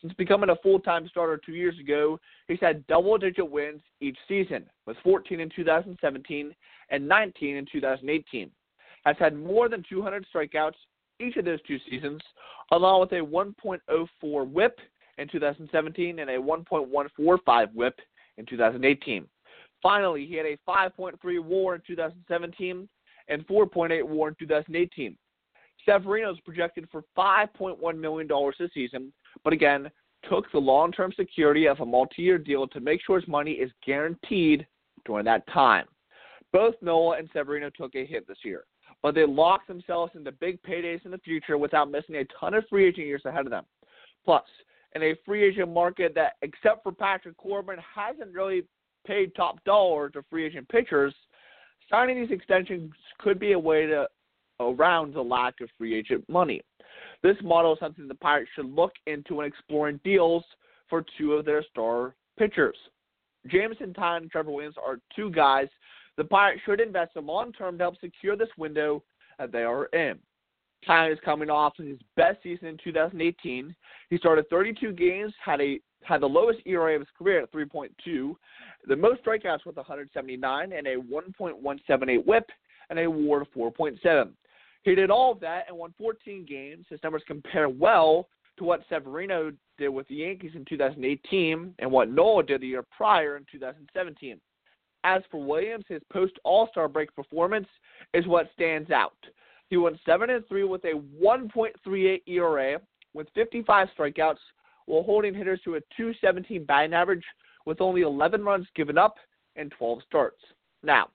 Since 0.00 0.14
becoming 0.14 0.50
a 0.50 0.56
full 0.56 0.80
time 0.80 1.06
starter 1.08 1.38
two 1.44 1.52
years 1.52 1.78
ago, 1.78 2.18
he's 2.48 2.60
had 2.60 2.86
double 2.86 3.18
digit 3.18 3.48
wins 3.48 3.82
each 4.00 4.16
season, 4.26 4.64
with 4.86 4.96
14 5.02 5.40
in 5.40 5.50
2017 5.54 6.54
and 6.90 7.08
19 7.08 7.56
in 7.56 7.66
2018. 7.70 8.50
Has 9.04 9.16
had 9.18 9.36
more 9.36 9.68
than 9.68 9.84
200 9.88 10.26
strikeouts 10.34 10.74
each 11.20 11.36
of 11.36 11.44
those 11.44 11.60
two 11.62 11.78
seasons, 11.90 12.22
along 12.72 13.00
with 13.00 13.12
a 13.12 13.16
1.04 13.16 14.50
whip 14.50 14.78
in 15.18 15.28
2017 15.28 16.18
and 16.18 16.30
a 16.30 16.38
1.145 16.38 17.74
whip 17.74 18.00
in 18.38 18.46
2018. 18.46 19.26
Finally, 19.82 20.26
he 20.26 20.34
had 20.34 20.46
a 20.46 20.58
5.3 20.68 21.14
WAR 21.44 21.74
in 21.74 21.82
2017 21.86 22.88
and 23.28 23.46
4.8 23.46 24.02
WAR 24.02 24.28
in 24.28 24.34
2018. 24.38 25.16
Severino 25.86 26.32
is 26.32 26.40
projected 26.40 26.88
for 26.90 27.04
$5.1 27.16 27.98
million 27.98 28.28
this 28.58 28.70
season, 28.74 29.12
but 29.44 29.52
again, 29.52 29.90
took 30.28 30.50
the 30.52 30.58
long 30.58 30.92
term 30.92 31.12
security 31.16 31.66
of 31.66 31.80
a 31.80 31.86
multi 31.86 32.22
year 32.22 32.38
deal 32.38 32.66
to 32.68 32.80
make 32.80 33.00
sure 33.04 33.18
his 33.18 33.28
money 33.28 33.52
is 33.52 33.70
guaranteed 33.84 34.66
during 35.04 35.24
that 35.24 35.46
time. 35.48 35.86
Both 36.52 36.74
Nola 36.82 37.18
and 37.18 37.28
Severino 37.32 37.70
took 37.70 37.94
a 37.94 38.04
hit 38.04 38.26
this 38.26 38.38
year, 38.44 38.64
but 39.02 39.14
they 39.14 39.24
locked 39.24 39.68
themselves 39.68 40.12
into 40.14 40.32
big 40.32 40.60
paydays 40.62 41.04
in 41.04 41.10
the 41.10 41.18
future 41.18 41.56
without 41.56 41.90
missing 41.90 42.16
a 42.16 42.24
ton 42.38 42.54
of 42.54 42.64
free 42.68 42.86
agent 42.86 43.06
years 43.06 43.22
ahead 43.24 43.46
of 43.46 43.50
them. 43.50 43.64
Plus, 44.24 44.44
in 44.94 45.02
a 45.02 45.14
free 45.24 45.44
agent 45.44 45.72
market 45.72 46.14
that, 46.14 46.32
except 46.42 46.82
for 46.82 46.92
Patrick 46.92 47.36
Corbin, 47.36 47.78
hasn't 47.94 48.34
really 48.34 48.64
paid 49.06 49.34
top 49.34 49.62
dollar 49.64 50.10
to 50.10 50.22
free 50.28 50.44
agent 50.44 50.68
pitchers, 50.68 51.14
signing 51.88 52.20
these 52.20 52.30
extensions 52.30 52.92
could 53.18 53.38
be 53.38 53.52
a 53.52 53.58
way 53.58 53.86
to 53.86 54.06
around 54.58 55.14
the 55.14 55.22
lack 55.22 55.54
of 55.62 55.70
free 55.78 55.94
agent 55.94 56.22
money. 56.28 56.60
This 57.22 57.36
model 57.42 57.74
is 57.74 57.80
something 57.80 58.08
the 58.08 58.14
Pirates 58.14 58.50
should 58.54 58.72
look 58.74 58.92
into 59.06 59.36
when 59.36 59.46
exploring 59.46 60.00
deals 60.04 60.44
for 60.88 61.04
two 61.18 61.34
of 61.34 61.44
their 61.44 61.62
star 61.70 62.14
pitchers. 62.38 62.76
Jameson 63.46 63.94
Taillon 63.94 64.22
and 64.22 64.30
Trevor 64.30 64.50
Williams 64.50 64.76
are 64.82 65.00
two 65.14 65.30
guys 65.30 65.68
the 66.20 66.24
Pirates 66.24 66.60
should 66.66 66.80
invest 66.80 67.12
in 67.16 67.24
long 67.24 67.50
term 67.52 67.78
to 67.78 67.84
help 67.84 67.98
secure 67.98 68.36
this 68.36 68.50
window 68.58 69.02
that 69.38 69.52
they 69.52 69.62
are 69.62 69.86
in. 69.86 70.18
Taillon 70.86 71.12
is 71.12 71.18
coming 71.24 71.48
off 71.48 71.76
his 71.78 71.98
best 72.14 72.42
season 72.42 72.66
in 72.68 72.78
2018. 72.84 73.74
He 74.10 74.18
started 74.18 74.48
32 74.50 74.92
games, 74.92 75.32
had 75.42 75.62
a 75.62 75.80
had 76.02 76.20
the 76.20 76.26
lowest 76.26 76.60
ERA 76.66 76.94
of 76.94 77.00
his 77.00 77.08
career 77.16 77.42
at 77.42 77.52
3.2, 77.52 78.34
the 78.86 78.96
most 78.96 79.22
strikeouts 79.22 79.66
with 79.66 79.76
179, 79.76 80.72
and 80.72 80.86
a 80.86 80.96
1.178 80.96 82.24
WHIP, 82.26 82.50
and 82.88 82.98
a 82.98 83.10
WAR 83.10 83.42
of 83.42 83.48
4.7. 83.54 84.30
He 84.82 84.94
did 84.94 85.10
all 85.10 85.32
of 85.32 85.40
that 85.40 85.66
and 85.68 85.76
won 85.76 85.94
14 85.98 86.46
games. 86.46 86.86
His 86.88 87.00
numbers 87.02 87.22
compare 87.26 87.68
well 87.68 88.28
to 88.58 88.64
what 88.64 88.82
Severino 88.88 89.52
did 89.78 89.88
with 89.88 90.08
the 90.08 90.16
Yankees 90.16 90.52
in 90.54 90.64
2018 90.64 91.74
and 91.78 91.90
what 91.90 92.10
Nola 92.10 92.42
did 92.42 92.60
the 92.62 92.68
year 92.68 92.84
prior 92.96 93.36
in 93.36 93.44
2017. 93.50 94.40
As 95.02 95.22
for 95.30 95.42
Williams, 95.42 95.84
his 95.88 96.02
post 96.12 96.34
All 96.44 96.68
Star 96.70 96.88
break 96.88 97.14
performance 97.14 97.68
is 98.12 98.26
what 98.26 98.50
stands 98.54 98.90
out. 98.90 99.16
He 99.68 99.76
went 99.76 99.98
seven 100.04 100.30
and 100.30 100.46
three 100.46 100.64
with 100.64 100.84
a 100.84 101.00
1.38 101.22 102.22
ERA 102.26 102.80
with 103.14 103.28
55 103.34 103.88
strikeouts, 103.96 104.38
while 104.86 105.02
holding 105.02 105.34
hitters 105.34 105.60
to 105.64 105.76
a 105.76 105.80
217 105.96 106.64
batting 106.64 106.92
average 106.92 107.24
with 107.64 107.80
only 107.80 108.02
11 108.02 108.44
runs 108.44 108.66
given 108.74 108.98
up 108.98 109.16
and 109.56 109.72
12 109.78 110.00
starts. 110.06 110.42
Now, 110.82 111.08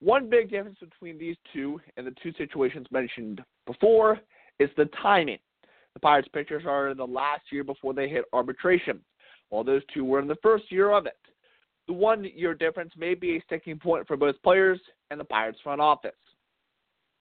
one 0.00 0.28
big 0.28 0.50
difference 0.50 0.78
between 0.78 1.18
these 1.18 1.36
two 1.52 1.80
and 1.96 2.06
the 2.06 2.14
two 2.22 2.32
situations 2.36 2.86
mentioned 2.90 3.42
before 3.66 4.20
is 4.58 4.70
the 4.76 4.88
timing. 5.02 5.38
The 5.94 6.00
Pirates 6.00 6.28
pitchers 6.32 6.64
are 6.66 6.90
in 6.90 6.96
the 6.96 7.06
last 7.06 7.42
year 7.50 7.64
before 7.64 7.94
they 7.94 8.08
hit 8.08 8.24
arbitration, 8.32 9.00
while 9.48 9.64
those 9.64 9.82
two 9.92 10.04
were 10.04 10.20
in 10.20 10.28
the 10.28 10.36
first 10.42 10.70
year 10.70 10.90
of 10.90 11.06
it. 11.06 11.16
The 11.86 11.94
one 11.94 12.24
year 12.24 12.52
difference 12.54 12.92
may 12.96 13.14
be 13.14 13.36
a 13.36 13.42
sticking 13.42 13.78
point 13.78 14.06
for 14.06 14.16
both 14.16 14.40
players 14.42 14.80
and 15.10 15.18
the 15.18 15.24
Pirates 15.24 15.58
front 15.62 15.80
office. 15.80 16.12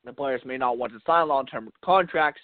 The 0.03 0.13
players 0.13 0.41
may 0.45 0.57
not 0.57 0.77
want 0.77 0.93
to 0.93 0.99
sign 1.05 1.27
long 1.27 1.45
term 1.45 1.69
contracts, 1.83 2.41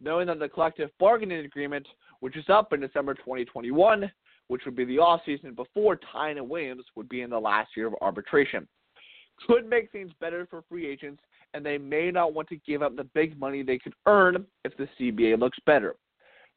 knowing 0.00 0.26
that 0.26 0.38
the 0.38 0.48
collective 0.48 0.90
bargaining 0.98 1.44
agreement, 1.44 1.86
which 2.20 2.36
is 2.36 2.44
up 2.48 2.72
in 2.72 2.80
December 2.80 3.14
2021, 3.14 4.10
which 4.48 4.62
would 4.64 4.76
be 4.76 4.84
the 4.84 4.98
off 4.98 5.20
season 5.24 5.54
before 5.54 5.96
Taillon 5.96 6.36
and 6.36 6.48
Williams 6.48 6.84
would 6.96 7.08
be 7.08 7.22
in 7.22 7.30
the 7.30 7.38
last 7.38 7.70
year 7.76 7.86
of 7.86 7.94
arbitration, 8.00 8.66
could 9.46 9.68
make 9.68 9.90
things 9.90 10.10
better 10.20 10.46
for 10.48 10.62
free 10.68 10.86
agents, 10.86 11.22
and 11.54 11.64
they 11.64 11.78
may 11.78 12.10
not 12.10 12.34
want 12.34 12.48
to 12.48 12.56
give 12.66 12.82
up 12.82 12.96
the 12.96 13.04
big 13.04 13.38
money 13.38 13.62
they 13.62 13.78
could 13.78 13.94
earn 14.06 14.46
if 14.64 14.76
the 14.76 14.88
CBA 14.98 15.38
looks 15.38 15.58
better. 15.66 15.94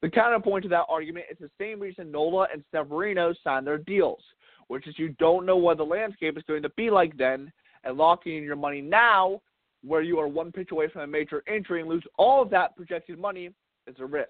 The 0.01 0.09
counterpoint 0.09 0.63
to 0.63 0.69
that 0.69 0.85
argument 0.89 1.27
is 1.31 1.37
the 1.39 1.49
same 1.59 1.79
reason 1.79 2.11
Nola 2.11 2.47
and 2.51 2.63
Severino 2.71 3.33
signed 3.43 3.65
their 3.65 3.77
deals, 3.77 4.21
which 4.67 4.87
is 4.87 4.99
you 4.99 5.15
don't 5.19 5.45
know 5.45 5.57
what 5.57 5.77
the 5.77 5.83
landscape 5.83 6.37
is 6.37 6.43
going 6.47 6.63
to 6.63 6.69
be 6.75 6.89
like 6.89 7.17
then, 7.17 7.51
and 7.83 7.97
locking 7.97 8.37
in 8.37 8.43
your 8.43 8.55
money 8.55 8.81
now, 8.81 9.41
where 9.83 10.01
you 10.01 10.19
are 10.19 10.27
one 10.27 10.51
pitch 10.51 10.71
away 10.71 10.89
from 10.89 11.01
a 11.01 11.07
major 11.07 11.43
injury 11.53 11.81
and 11.81 11.89
lose 11.89 12.03
all 12.17 12.41
of 12.41 12.49
that 12.49 12.75
projected 12.75 13.19
money, 13.19 13.49
is 13.87 13.95
a 13.99 14.05
risk. 14.05 14.29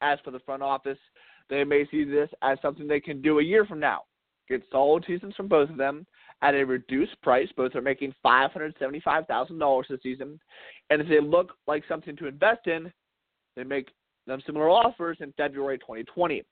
As 0.00 0.18
for 0.24 0.30
the 0.30 0.40
front 0.40 0.62
office, 0.62 0.98
they 1.48 1.64
may 1.64 1.86
see 1.90 2.04
this 2.04 2.28
as 2.42 2.58
something 2.60 2.86
they 2.86 3.00
can 3.00 3.22
do 3.22 3.38
a 3.38 3.42
year 3.42 3.64
from 3.64 3.80
now. 3.80 4.02
Get 4.48 4.62
solid 4.70 5.04
seasons 5.06 5.34
from 5.34 5.48
both 5.48 5.70
of 5.70 5.76
them 5.76 6.06
at 6.42 6.54
a 6.54 6.64
reduced 6.64 7.20
price. 7.22 7.48
Both 7.56 7.74
are 7.74 7.82
making 7.82 8.14
$575,000 8.24 9.88
this 9.88 10.00
season. 10.02 10.38
And 10.90 11.00
if 11.00 11.08
they 11.08 11.20
look 11.20 11.54
like 11.66 11.84
something 11.88 12.16
to 12.16 12.26
invest 12.26 12.66
in, 12.66 12.92
they 13.56 13.64
make 13.64 13.88
them 14.26 14.42
similar 14.44 14.68
offers 14.68 15.18
in 15.20 15.32
February 15.36 15.78
2020. 15.78 16.42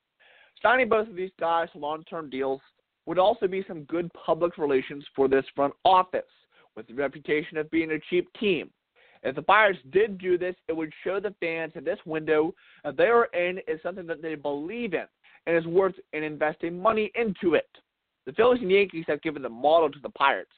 Signing 0.62 0.88
both 0.88 1.08
of 1.08 1.16
these 1.16 1.32
guys 1.38 1.68
to 1.72 1.78
long 1.78 2.04
term 2.04 2.30
deals 2.30 2.60
would 3.06 3.18
also 3.18 3.46
be 3.46 3.64
some 3.68 3.84
good 3.84 4.10
public 4.14 4.56
relations 4.56 5.04
for 5.14 5.28
this 5.28 5.44
front 5.54 5.74
office, 5.84 6.22
with 6.74 6.86
the 6.86 6.94
reputation 6.94 7.58
of 7.58 7.70
being 7.70 7.90
a 7.92 7.98
cheap 8.10 8.28
team. 8.40 8.70
If 9.22 9.34
the 9.34 9.42
buyers 9.42 9.76
did 9.90 10.18
do 10.18 10.36
this, 10.36 10.54
it 10.68 10.76
would 10.76 10.92
show 11.02 11.18
the 11.18 11.34
fans 11.40 11.72
that 11.74 11.84
this 11.84 11.98
window 12.04 12.54
that 12.84 12.96
they 12.96 13.04
are 13.04 13.26
in 13.26 13.58
is 13.66 13.80
something 13.82 14.06
that 14.06 14.22
they 14.22 14.34
believe 14.34 14.94
in 14.94 15.06
and 15.46 15.56
is 15.56 15.66
worth 15.66 15.94
in 16.12 16.22
investing 16.22 16.80
money 16.80 17.10
into 17.14 17.54
it. 17.54 17.68
The 18.26 18.32
Phillies 18.32 18.62
and 18.62 18.70
Yankees 18.70 19.04
have 19.08 19.22
given 19.22 19.42
the 19.42 19.48
model 19.48 19.90
to 19.90 19.98
the 20.00 20.10
Pirates 20.10 20.52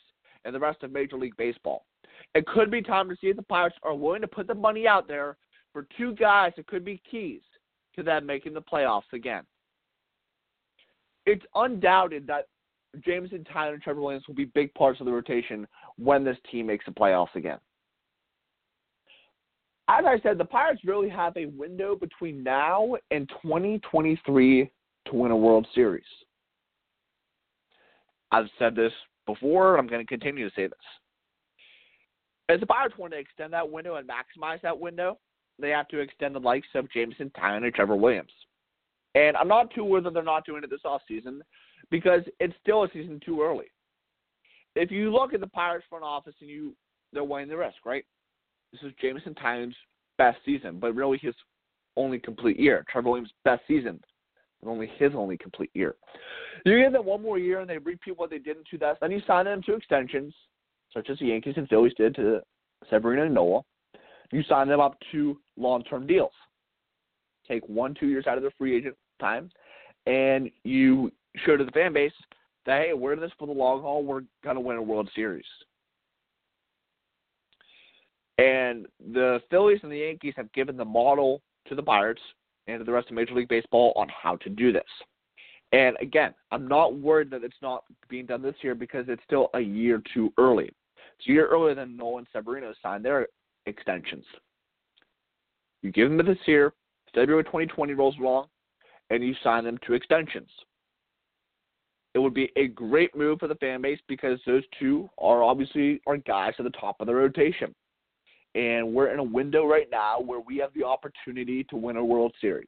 and 0.44 0.54
the 0.54 0.60
rest 0.60 0.82
of 0.82 0.92
Major 0.92 1.16
League 1.16 1.36
Baseball. 1.36 1.84
It 2.34 2.46
could 2.46 2.70
be 2.70 2.82
time 2.82 3.08
to 3.08 3.16
see 3.20 3.28
if 3.28 3.36
the 3.36 3.42
Pirates 3.42 3.76
are 3.82 3.94
willing 3.94 4.20
to 4.20 4.28
put 4.28 4.46
the 4.46 4.54
money 4.54 4.86
out 4.86 5.08
there 5.08 5.36
for 5.72 5.86
two 5.96 6.14
guys 6.14 6.52
that 6.56 6.66
could 6.66 6.84
be 6.84 7.02
keys 7.10 7.42
to 7.96 8.02
them 8.02 8.26
making 8.26 8.54
the 8.54 8.62
playoffs 8.62 9.12
again 9.12 9.42
it's 11.26 11.44
undoubted 11.56 12.26
that 12.28 12.46
Jameson 13.04 13.44
Taillon 13.52 13.74
and 13.74 13.82
Trevor 13.82 14.00
Williams 14.00 14.26
will 14.26 14.34
be 14.34 14.46
big 14.46 14.72
parts 14.74 15.00
of 15.00 15.06
the 15.06 15.12
rotation 15.12 15.66
when 15.98 16.24
this 16.24 16.38
team 16.50 16.66
makes 16.66 16.86
the 16.86 16.92
playoffs 16.92 17.34
again. 17.34 17.58
As 19.88 20.04
I 20.06 20.18
said, 20.22 20.38
the 20.38 20.44
Pirates 20.44 20.82
really 20.84 21.08
have 21.08 21.36
a 21.36 21.46
window 21.46 21.94
between 21.94 22.42
now 22.42 22.96
and 23.10 23.28
2023 23.42 24.70
to 25.06 25.14
win 25.14 25.30
a 25.30 25.36
World 25.36 25.66
Series. 25.74 26.04
I've 28.36 28.50
said 28.58 28.76
this 28.76 28.92
before, 29.24 29.78
I'm 29.78 29.86
going 29.86 30.04
to 30.04 30.06
continue 30.06 30.46
to 30.46 30.54
say 30.54 30.66
this. 30.66 30.78
As 32.50 32.60
the 32.60 32.66
Pirates 32.66 32.98
want 32.98 33.12
to 33.14 33.18
extend 33.18 33.52
that 33.54 33.70
window 33.70 33.96
and 33.96 34.06
maximize 34.06 34.60
that 34.60 34.78
window, 34.78 35.18
they 35.58 35.70
have 35.70 35.88
to 35.88 36.00
extend 36.00 36.34
the 36.34 36.40
likes 36.40 36.68
of 36.74 36.90
Jameson 36.92 37.32
Taillon 37.36 37.64
and 37.64 37.74
Trevor 37.74 37.96
Williams. 37.96 38.30
And 39.14 39.38
I'm 39.38 39.48
not 39.48 39.72
too 39.74 39.84
worried 39.84 40.04
that 40.04 40.12
they're 40.12 40.22
not 40.22 40.44
doing 40.44 40.62
it 40.62 40.68
this 40.68 40.84
off 40.84 41.00
season 41.08 41.42
because 41.90 42.20
it's 42.38 42.52
still 42.60 42.84
a 42.84 42.88
season 42.92 43.20
too 43.24 43.40
early. 43.40 43.66
If 44.74 44.90
you 44.90 45.10
look 45.10 45.32
at 45.32 45.40
the 45.40 45.46
Pirates 45.46 45.86
front 45.88 46.04
office 46.04 46.34
and 46.42 46.50
you 46.50 46.76
they're 47.14 47.24
weighing 47.24 47.48
the 47.48 47.56
risk, 47.56 47.76
right? 47.86 48.04
This 48.72 48.82
is 48.82 48.92
Jameson 49.00 49.34
Taillon's 49.34 49.76
best 50.18 50.38
season, 50.44 50.78
but 50.78 50.94
really 50.94 51.16
his 51.16 51.34
only 51.96 52.18
complete 52.18 52.60
year. 52.60 52.84
Trevor 52.90 53.08
Williams' 53.08 53.32
best 53.44 53.62
season, 53.66 53.98
only 54.68 54.90
his 54.98 55.12
only 55.14 55.36
complete 55.36 55.70
year. 55.74 55.94
You 56.64 56.82
give 56.82 56.92
them 56.92 57.04
one 57.04 57.22
more 57.22 57.38
year 57.38 57.60
and 57.60 57.68
they 57.68 57.78
repeat 57.78 58.18
what 58.18 58.30
they 58.30 58.38
did 58.38 58.56
in 58.56 58.64
2000. 58.70 58.98
Then 59.00 59.10
you 59.10 59.20
sign 59.26 59.44
them 59.44 59.62
to 59.62 59.74
extensions, 59.74 60.34
such 60.92 61.10
as 61.10 61.18
the 61.18 61.26
Yankees 61.26 61.54
and 61.56 61.68
Phillies 61.68 61.94
did 61.96 62.14
to 62.16 62.40
Severino 62.90 63.24
and 63.24 63.34
Nola. 63.34 63.62
You 64.32 64.42
sign 64.44 64.68
them 64.68 64.80
up 64.80 64.96
to 65.12 65.38
long-term 65.56 66.06
deals. 66.06 66.32
Take 67.46 67.68
one, 67.68 67.94
two 67.94 68.08
years 68.08 68.26
out 68.26 68.36
of 68.36 68.42
their 68.42 68.52
free 68.58 68.76
agent 68.76 68.96
time, 69.20 69.50
and 70.06 70.50
you 70.64 71.12
show 71.44 71.56
to 71.56 71.64
the 71.64 71.70
fan 71.70 71.92
base 71.92 72.12
that 72.64 72.82
hey, 72.82 72.92
we're 72.92 73.12
in 73.12 73.20
this 73.20 73.30
for 73.38 73.46
the 73.46 73.52
long 73.52 73.82
haul. 73.82 74.02
We're 74.02 74.22
gonna 74.42 74.60
win 74.60 74.76
a 74.76 74.82
World 74.82 75.08
Series. 75.14 75.44
And 78.38 78.86
the 79.12 79.40
Phillies 79.50 79.80
and 79.82 79.90
the 79.90 79.98
Yankees 79.98 80.34
have 80.36 80.52
given 80.52 80.76
the 80.76 80.84
model 80.84 81.40
to 81.68 81.74
the 81.74 81.82
Pirates 81.82 82.20
and 82.66 82.78
to 82.80 82.84
the 82.84 82.92
rest 82.92 83.08
of 83.08 83.14
Major 83.14 83.34
League 83.34 83.48
Baseball 83.48 83.92
on 83.96 84.08
how 84.08 84.36
to 84.36 84.48
do 84.48 84.72
this. 84.72 84.82
And 85.72 85.96
again, 86.00 86.34
I'm 86.52 86.68
not 86.68 86.96
worried 86.96 87.30
that 87.30 87.44
it's 87.44 87.56
not 87.60 87.84
being 88.08 88.26
done 88.26 88.42
this 88.42 88.54
year 88.62 88.74
because 88.74 89.06
it's 89.08 89.22
still 89.24 89.50
a 89.54 89.60
year 89.60 90.02
too 90.14 90.32
early. 90.38 90.70
It's 91.18 91.28
a 91.28 91.32
year 91.32 91.48
earlier 91.48 91.74
than 91.74 91.96
Nolan 91.96 92.26
Severino 92.32 92.72
signed 92.82 93.04
their 93.04 93.26
extensions. 93.66 94.24
You 95.82 95.92
give 95.92 96.08
them 96.08 96.24
this 96.24 96.38
year, 96.46 96.72
February 97.14 97.44
2020 97.44 97.94
rolls 97.94 98.16
along, 98.18 98.46
and 99.10 99.24
you 99.24 99.34
sign 99.42 99.64
them 99.64 99.78
to 99.86 99.94
extensions. 99.94 100.50
It 102.14 102.18
would 102.18 102.34
be 102.34 102.50
a 102.56 102.68
great 102.68 103.14
move 103.14 103.40
for 103.40 103.48
the 103.48 103.54
fan 103.56 103.82
base 103.82 104.00
because 104.08 104.40
those 104.46 104.62
two 104.78 105.08
are 105.18 105.42
obviously 105.42 106.00
our 106.06 106.16
guys 106.16 106.54
at 106.58 106.64
the 106.64 106.70
top 106.70 106.96
of 107.00 107.06
the 107.06 107.14
rotation. 107.14 107.74
And 108.56 108.92
we're 108.92 109.12
in 109.12 109.18
a 109.18 109.24
window 109.24 109.66
right 109.66 109.86
now 109.90 110.20
where 110.20 110.40
we 110.40 110.56
have 110.58 110.70
the 110.74 110.82
opportunity 110.82 111.62
to 111.64 111.76
win 111.76 111.96
a 111.96 112.04
World 112.04 112.34
Series. 112.40 112.66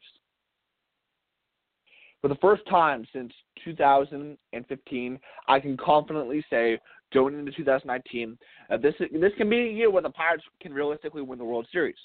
For 2.20 2.28
the 2.28 2.36
first 2.36 2.62
time 2.68 3.06
since 3.12 3.32
2015, 3.64 5.18
I 5.48 5.60
can 5.60 5.76
confidently 5.76 6.44
say 6.50 6.78
going 7.14 7.38
into 7.38 7.52
2019 7.52 8.36
uh, 8.70 8.76
this 8.76 8.94
this 8.98 9.32
can 9.38 9.48
be 9.48 9.60
a 9.60 9.72
year 9.72 9.90
where 9.90 10.02
the 10.02 10.10
Pirates 10.10 10.44
can 10.60 10.74
realistically 10.74 11.22
win 11.22 11.38
the 11.38 11.44
World 11.44 11.66
Series. 11.72 11.96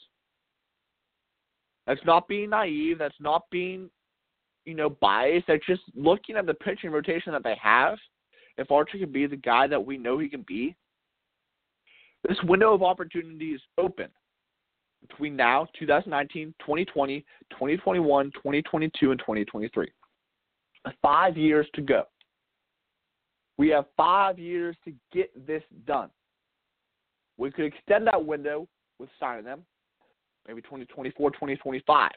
That's 1.86 2.00
not 2.06 2.28
being 2.30 2.52
naive. 2.52 3.00
That's 3.00 3.19
not 3.19 3.43
being 3.52 3.89
you 4.65 4.74
know, 4.74 4.89
biased. 4.89 5.48
They're 5.48 5.60
just 5.67 5.82
looking 5.96 6.36
at 6.36 6.46
the 6.46 6.54
pitching 6.54 6.91
rotation 6.91 7.34
that 7.34 7.43
they 7.43 7.58
have. 7.62 7.98
If 8.58 8.72
Archer 8.72 8.98
can 8.98 9.12
be 9.12 9.26
the 9.26 9.36
guy 9.36 9.67
that 9.67 9.84
we 9.84 9.98
know 9.98 10.19
he 10.19 10.30
can 10.30 10.43
be, 10.48 10.76
this 12.28 12.38
window 12.44 12.74
of 12.74 12.84
opportunity 12.84 13.52
is 13.52 13.62
open 13.78 14.08
between 15.08 15.36
now, 15.36 15.68
2019, 15.78 16.54
2020, 16.60 17.20
2021, 17.52 18.32
2022, 18.32 19.12
and 19.12 19.20
2023. 19.20 19.88
Five 21.02 21.38
years 21.38 21.68
to 21.76 21.82
go. 21.82 22.04
We 23.58 23.70
have 23.70 23.86
five 23.96 24.40
years 24.40 24.76
to 24.86 24.94
get 25.12 25.32
this 25.46 25.64
done. 25.86 26.10
We 27.38 27.52
could 27.52 27.66
extend 27.66 28.08
that 28.08 28.26
window 28.26 28.68
with 29.00 29.10
signing 29.20 29.46
them, 29.46 29.64
maybe 30.48 30.62
2024, 30.62 31.32
2025. 31.32 32.12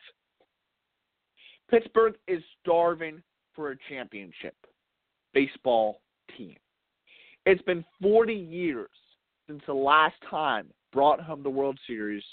Pittsburgh 1.71 2.15
is 2.29 2.43
starving 2.63 3.23
for 3.55 3.73
a 3.73 3.77
championship 3.89 4.55
baseball 5.35 6.01
team. 6.37 6.57
It's 7.45 7.63
been 7.63 7.85
40 8.01 8.35
years 8.35 8.89
since 9.47 9.63
the 9.67 9.75
last 9.75 10.17
time 10.29 10.69
brought 10.93 11.21
home 11.21 11.43
the 11.43 11.51
World 11.51 11.79
Series 11.87 12.25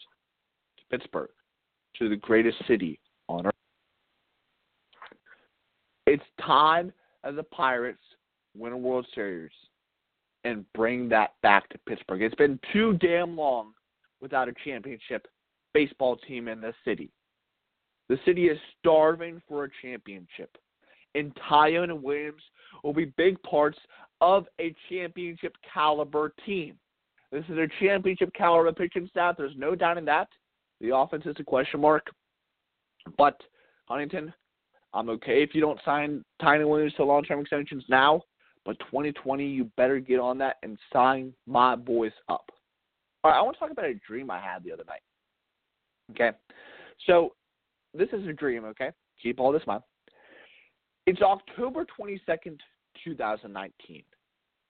to 0.77 0.97
Pittsburgh, 0.97 1.29
to 1.97 2.09
the 2.09 2.15
greatest 2.15 2.57
city 2.67 2.99
on 3.27 3.45
earth. 3.45 3.53
It's 6.05 6.23
time 6.41 6.91
that 7.23 7.35
the 7.35 7.43
Pirates 7.43 8.03
win 8.55 8.73
a 8.73 8.77
World 8.77 9.07
Series 9.15 9.51
and 10.43 10.65
bring 10.73 11.07
that 11.09 11.31
back 11.41 11.69
to 11.69 11.77
Pittsburgh. 11.87 12.21
It's 12.21 12.35
been 12.35 12.59
too 12.71 12.93
damn 12.93 13.37
long 13.37 13.73
without 14.21 14.49
a 14.49 14.53
championship 14.65 15.27
baseball 15.73 16.17
team 16.27 16.47
in 16.47 16.61
this 16.61 16.75
city. 16.85 17.09
The 18.09 18.19
city 18.25 18.47
is 18.47 18.59
starving 18.79 19.41
for 19.47 19.63
a 19.63 19.69
championship. 19.81 20.55
And 21.15 21.33
Taillon 21.49 21.85
and 21.85 22.03
Williams 22.03 22.41
will 22.83 22.93
be 22.93 23.05
big 23.17 23.41
parts 23.43 23.77
of 24.19 24.45
a 24.59 24.75
championship 24.89 25.55
caliber 25.73 26.33
team. 26.45 26.75
This 27.33 27.45
is 27.49 27.57
a 27.57 27.67
championship 27.79 28.31
caliber 28.35 28.71
pitching 28.71 29.07
staff. 29.09 29.37
There's 29.37 29.57
no 29.57 29.73
doubting 29.73 30.05
that. 30.05 30.27
The 30.79 30.95
offense 30.95 31.23
is 31.25 31.35
a 31.39 31.43
question 31.43 31.79
mark. 31.79 32.05
But 33.17 33.41
Huntington, 33.85 34.31
I'm 34.93 35.09
okay 35.09 35.41
if 35.41 35.55
you 35.55 35.59
don't 35.59 35.79
sign 35.83 36.23
Tiny 36.39 36.63
Williams 36.63 36.93
to 36.93 37.03
long 37.03 37.23
term 37.23 37.39
extensions 37.39 37.83
now. 37.89 38.21
But 38.65 38.77
2020, 38.81 39.47
you 39.47 39.65
better 39.75 39.99
get 39.99 40.19
on 40.19 40.37
that 40.37 40.57
and 40.61 40.77
sign 40.93 41.33
my 41.47 41.75
boys 41.75 42.11
up. 42.29 42.45
All 43.23 43.31
right, 43.31 43.39
I 43.39 43.41
want 43.41 43.55
to 43.55 43.59
talk 43.59 43.71
about 43.71 43.85
a 43.85 43.95
dream 44.07 44.29
I 44.29 44.39
had 44.39 44.63
the 44.63 44.71
other 44.71 44.83
night. 44.87 45.01
Okay, 46.11 46.37
so 47.07 47.33
this 47.95 48.09
is 48.13 48.27
a 48.27 48.33
dream. 48.33 48.63
Okay, 48.65 48.91
keep 49.21 49.39
all 49.39 49.51
this 49.51 49.63
in 49.65 49.71
mind. 49.71 49.83
It's 51.07 51.21
October 51.21 51.83
22nd, 51.99 52.59
2019. 53.03 54.03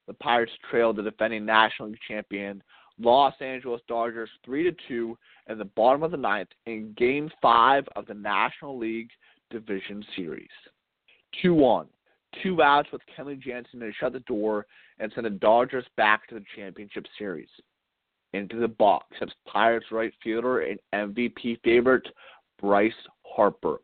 The 0.08 0.14
Pirates 0.14 0.52
trailed 0.70 0.98
the 0.98 1.04
defending 1.04 1.46
National 1.46 1.90
League 1.90 2.00
champion 2.08 2.62
Los 3.00 3.34
Angeles 3.42 3.82
Dodgers 3.88 4.30
3 4.46 4.64
to 4.64 4.76
2 4.88 5.18
in 5.50 5.58
the 5.58 5.66
bottom 5.66 6.04
of 6.04 6.12
the 6.12 6.18
ninth 6.18 6.50
in 6.66 6.94
Game 6.98 7.32
5 7.42 7.88
of 7.96 8.06
the 8.06 8.14
National 8.14 8.78
League 8.78 9.10
Division 9.50 10.04
Series. 10.16 10.50
2 11.42 11.54
1. 11.54 11.88
Two 12.42 12.62
outs 12.62 12.90
with 12.92 13.02
Kenley 13.16 13.40
Jansen 13.40 13.80
to 13.80 13.92
shut 13.94 14.14
the 14.14 14.20
door 14.22 14.66
and 15.00 15.12
send 15.14 15.26
the 15.26 15.32
Dodgers 15.32 15.86
back 15.98 16.28
to 16.28 16.36
the 16.36 16.46
championship 16.56 17.06
series. 17.18 17.50
Into 18.34 18.58
the 18.58 18.68
box 18.68 19.06
steps 19.18 19.34
Pirates 19.46 19.86
right 19.92 20.12
fielder 20.24 20.62
and 20.62 20.80
MVP 20.94 21.62
favorite 21.64 22.08
Bryce 22.60 22.92
Harper. 23.24 23.78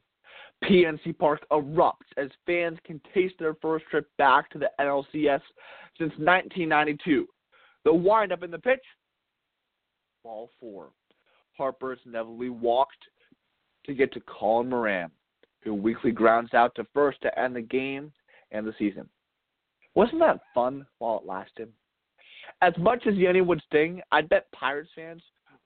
PNC 0.63 1.17
Park 1.17 1.45
erupts 1.52 2.10
as 2.17 2.30
fans 2.45 2.78
can 2.84 3.02
taste 3.13 3.36
their 3.39 3.56
first 3.56 3.86
trip 3.89 4.10
back 4.17 4.50
to 4.52 4.60
the 4.60 4.69
NLCS 4.80 5.41
since 5.98 6.12
1992. 6.17 7.28
The 7.86 7.93
windup 7.93 8.43
in 8.43 8.52
the 8.52 8.60
pitch, 8.60 8.84
ball 10.24 10.50
four. 10.60 10.89
Harper's 11.58 12.00
inevitably 12.06 12.50
walked 12.50 13.04
to 13.86 13.93
get 13.93 14.13
to 14.13 14.22
Colin 14.22 14.69
Moran, 14.69 15.12
who 15.62 15.74
weakly 15.74 16.12
grounds 16.12 16.54
out 16.54 16.74
to 16.76 16.86
first 16.93 17.22
to 17.22 17.39
end 17.39 17.56
the 17.56 17.62
game 17.62 18.12
and 18.52 18.65
the 18.65 18.74
season. 18.78 19.10
Wasn't 19.95 20.19
that 20.19 20.39
fun 20.54 20.86
while 21.00 21.19
it 21.19 21.28
lasted? 21.28 21.69
As 22.62 22.74
much 22.78 23.06
as 23.08 23.15
ending 23.15 23.48
would 23.48 23.62
sting, 23.65 24.02
I 24.12 24.22
bet 24.22 24.52
Pirates 24.52 24.89
fans 24.95 25.22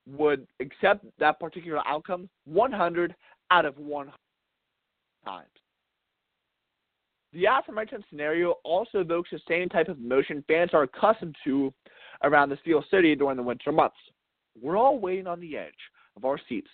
would 0.07 0.47
accept 0.59 1.05
that 1.19 1.39
particular 1.39 1.81
outcome 1.87 2.29
100 2.45 3.15
out 3.51 3.65
of 3.65 3.77
100 3.77 4.13
times. 5.23 5.47
The 7.33 7.45
aforementioned 7.45 8.03
scenario 8.09 8.55
also 8.63 8.99
evokes 8.99 9.29
the 9.31 9.39
same 9.47 9.67
type 9.67 9.87
of 9.87 9.97
emotion 9.97 10.43
fans 10.47 10.69
are 10.73 10.83
accustomed 10.83 11.35
to 11.43 11.73
around 12.23 12.49
the 12.49 12.57
Steel 12.61 12.83
City 12.91 13.15
during 13.15 13.37
the 13.37 13.43
winter 13.43 13.71
months. 13.71 13.97
We're 14.61 14.77
all 14.77 14.99
waiting 14.99 15.25
on 15.25 15.39
the 15.39 15.57
edge 15.57 15.73
of 16.15 16.25
our 16.25 16.39
seats 16.47 16.69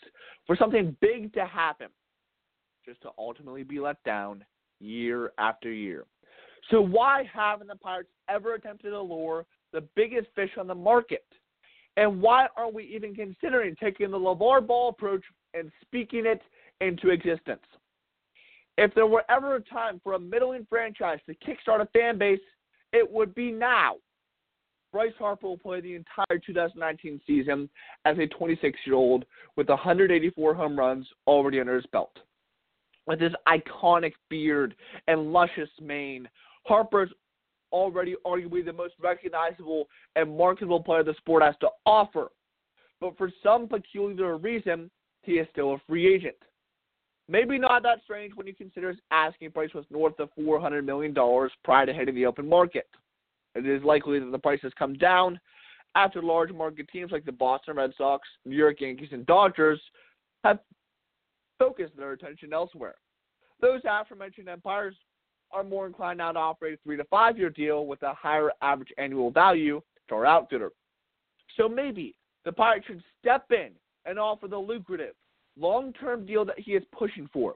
for 0.45 0.57
something 0.57 0.95
big 0.99 1.33
to 1.33 1.45
happen, 1.45 1.87
just 2.85 3.01
to 3.03 3.09
ultimately 3.17 3.63
be 3.63 3.79
let 3.79 4.03
down 4.03 4.43
year 4.81 5.31
after 5.37 5.71
year. 5.71 6.05
So, 6.69 6.81
why 6.81 7.23
haven't 7.33 7.67
the 7.67 7.75
Pirates 7.75 8.09
ever 8.27 8.55
attempted 8.55 8.89
to 8.89 9.01
lure 9.01 9.45
the 9.71 9.81
biggest 9.95 10.27
fish 10.35 10.51
on 10.59 10.67
the 10.67 10.75
market? 10.75 11.25
And 11.95 12.21
why 12.21 12.47
aren't 12.57 12.73
we 12.73 12.83
even 12.83 13.15
considering 13.15 13.75
taking 13.81 14.11
the 14.11 14.17
LeVar 14.17 14.67
Ball 14.67 14.89
approach 14.89 15.23
and 15.53 15.71
speaking 15.81 16.25
it 16.25 16.41
into 16.81 17.09
existence? 17.09 17.63
If 18.79 18.95
there 18.95 19.07
were 19.07 19.25
ever 19.27 19.57
a 19.57 19.61
time 19.61 19.99
for 20.05 20.13
a 20.13 20.19
middling 20.19 20.65
franchise 20.69 21.19
to 21.25 21.35
kickstart 21.35 21.81
a 21.81 21.85
fan 21.87 22.17
base, 22.17 22.39
it 22.93 23.11
would 23.11 23.35
be 23.35 23.51
now. 23.51 23.95
Bryce 24.93 25.11
Harper 25.19 25.47
will 25.47 25.57
play 25.57 25.81
the 25.81 25.95
entire 25.95 26.39
2019 26.39 27.19
season 27.27 27.69
as 28.05 28.17
a 28.17 28.27
26 28.27 28.79
year 28.85 28.95
old 28.95 29.25
with 29.57 29.67
184 29.67 30.53
home 30.53 30.79
runs 30.79 31.05
already 31.27 31.59
under 31.59 31.75
his 31.75 31.85
belt. 31.87 32.19
With 33.05 33.19
his 33.19 33.33
iconic 33.49 34.13
beard 34.29 34.75
and 35.09 35.33
luscious 35.33 35.69
mane, 35.81 36.29
Harper's 36.63 37.11
already 37.73 38.15
arguably 38.25 38.63
the 38.63 38.71
most 38.71 38.93
recognizable 38.97 39.89
and 40.15 40.37
marketable 40.37 40.81
player 40.81 41.03
the 41.03 41.15
sport 41.15 41.43
has 41.43 41.55
to 41.59 41.67
offer. 41.85 42.29
But 43.01 43.17
for 43.17 43.29
some 43.43 43.67
peculiar 43.67 44.37
reason, 44.37 44.89
he 45.23 45.33
is 45.33 45.47
still 45.51 45.73
a 45.73 45.81
free 45.85 46.15
agent. 46.15 46.37
Maybe 47.29 47.59
not 47.59 47.83
that 47.83 48.01
strange 48.03 48.33
when 48.35 48.47
you 48.47 48.55
consider 48.55 48.89
his 48.89 48.97
asking 49.11 49.51
price 49.51 49.71
was 49.75 49.85
north 49.91 50.19
of 50.19 50.29
$400 50.37 50.83
million 50.83 51.13
prior 51.63 51.85
to 51.85 51.93
hitting 51.93 52.15
the 52.15 52.25
open 52.25 52.49
market. 52.49 52.87
It 53.53 53.67
is 53.67 53.83
likely 53.83 54.19
that 54.19 54.31
the 54.31 54.39
price 54.39 54.59
has 54.63 54.71
come 54.79 54.95
down 54.95 55.39
after 55.93 56.23
large 56.23 56.51
market 56.51 56.87
teams 56.89 57.11
like 57.11 57.25
the 57.25 57.31
Boston 57.31 57.75
Red 57.75 57.91
Sox, 57.95 58.27
New 58.45 58.55
York 58.55 58.81
Yankees, 58.81 59.09
and 59.11 59.27
Dodgers 59.27 59.79
have 60.43 60.57
focused 61.59 61.95
their 61.95 62.13
attention 62.13 62.51
elsewhere. 62.51 62.95
Those 63.61 63.81
aforementioned 63.87 64.49
empires 64.49 64.95
are 65.51 65.63
more 65.63 65.85
inclined 65.85 66.17
now 66.17 66.31
to 66.31 66.39
operate 66.39 66.75
a 66.75 66.77
three 66.83 66.97
to 66.97 67.03
five 67.05 67.37
year 67.37 67.51
deal 67.51 67.85
with 67.85 68.01
a 68.01 68.13
higher 68.13 68.51
average 68.63 68.93
annual 68.97 69.29
value 69.29 69.81
to 70.07 70.15
our 70.15 70.25
outfitter. 70.25 70.71
So 71.57 71.69
maybe 71.69 72.15
the 72.43 72.51
Pirates 72.51 72.87
should 72.87 73.03
step 73.19 73.45
in 73.51 73.69
and 74.05 74.17
offer 74.17 74.47
the 74.47 74.57
lucrative 74.57 75.13
long 75.59 75.93
term 75.93 76.25
deal 76.25 76.45
that 76.45 76.59
he 76.59 76.71
is 76.71 76.83
pushing 76.97 77.29
for. 77.31 77.55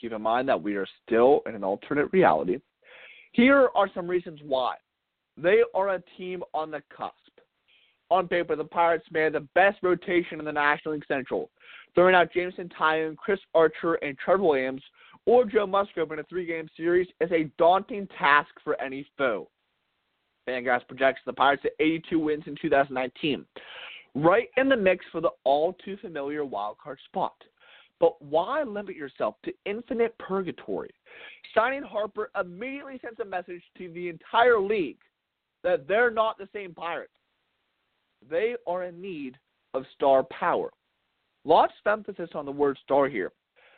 Keep 0.00 0.12
in 0.12 0.22
mind 0.22 0.48
that 0.48 0.62
we 0.62 0.76
are 0.76 0.86
still 1.04 1.42
in 1.46 1.54
an 1.54 1.64
alternate 1.64 2.08
reality. 2.12 2.58
Here 3.32 3.68
are 3.74 3.90
some 3.94 4.06
reasons 4.06 4.40
why. 4.44 4.76
They 5.36 5.62
are 5.74 5.94
a 5.94 6.02
team 6.16 6.42
on 6.54 6.70
the 6.70 6.82
cusp. 6.94 7.14
On 8.10 8.26
paper, 8.26 8.56
the 8.56 8.64
Pirates 8.64 9.06
made 9.12 9.34
the 9.34 9.46
best 9.54 9.78
rotation 9.82 10.38
in 10.38 10.44
the 10.44 10.52
National 10.52 10.94
League 10.94 11.04
Central, 11.06 11.50
throwing 11.94 12.14
out 12.14 12.32
Jameson 12.32 12.70
Taillon, 12.78 13.16
Chris 13.16 13.40
Archer, 13.54 13.94
and 13.94 14.16
Trevor 14.18 14.44
Williams, 14.44 14.82
or 15.26 15.44
Joe 15.44 15.66
Musgrove 15.66 16.10
in 16.12 16.20
a 16.20 16.24
three-game 16.24 16.68
series 16.76 17.06
is 17.20 17.30
a 17.32 17.50
daunting 17.58 18.08
task 18.18 18.48
for 18.64 18.80
any 18.80 19.06
foe. 19.18 19.48
Fangraphs 20.48 20.88
projects 20.88 21.20
the 21.26 21.32
Pirates 21.34 21.62
at 21.66 21.72
82 21.78 22.18
wins 22.18 22.44
in 22.46 22.56
2019 22.60 23.44
right 24.14 24.48
in 24.56 24.68
the 24.68 24.76
mix 24.76 25.04
for 25.12 25.20
the 25.20 25.30
all 25.44 25.74
too 25.84 25.96
familiar 26.00 26.44
wildcard 26.44 26.96
spot. 27.06 27.34
But 28.00 28.20
why 28.22 28.62
limit 28.62 28.94
yourself 28.94 29.36
to 29.44 29.52
infinite 29.64 30.16
purgatory? 30.18 30.90
Signing 31.54 31.82
Harper 31.82 32.30
immediately 32.40 33.00
sends 33.02 33.18
a 33.20 33.24
message 33.24 33.62
to 33.76 33.92
the 33.92 34.08
entire 34.08 34.60
league 34.60 34.98
that 35.64 35.88
they're 35.88 36.10
not 36.10 36.38
the 36.38 36.48
same 36.52 36.74
Pirates. 36.74 37.12
They 38.30 38.54
are 38.66 38.84
in 38.84 39.00
need 39.00 39.36
of 39.74 39.84
star 39.94 40.24
power. 40.24 40.70
Lots 41.44 41.72
of 41.84 41.98
emphasis 41.98 42.30
on 42.34 42.46
the 42.46 42.52
word 42.52 42.78
star 42.84 43.08
here. 43.08 43.32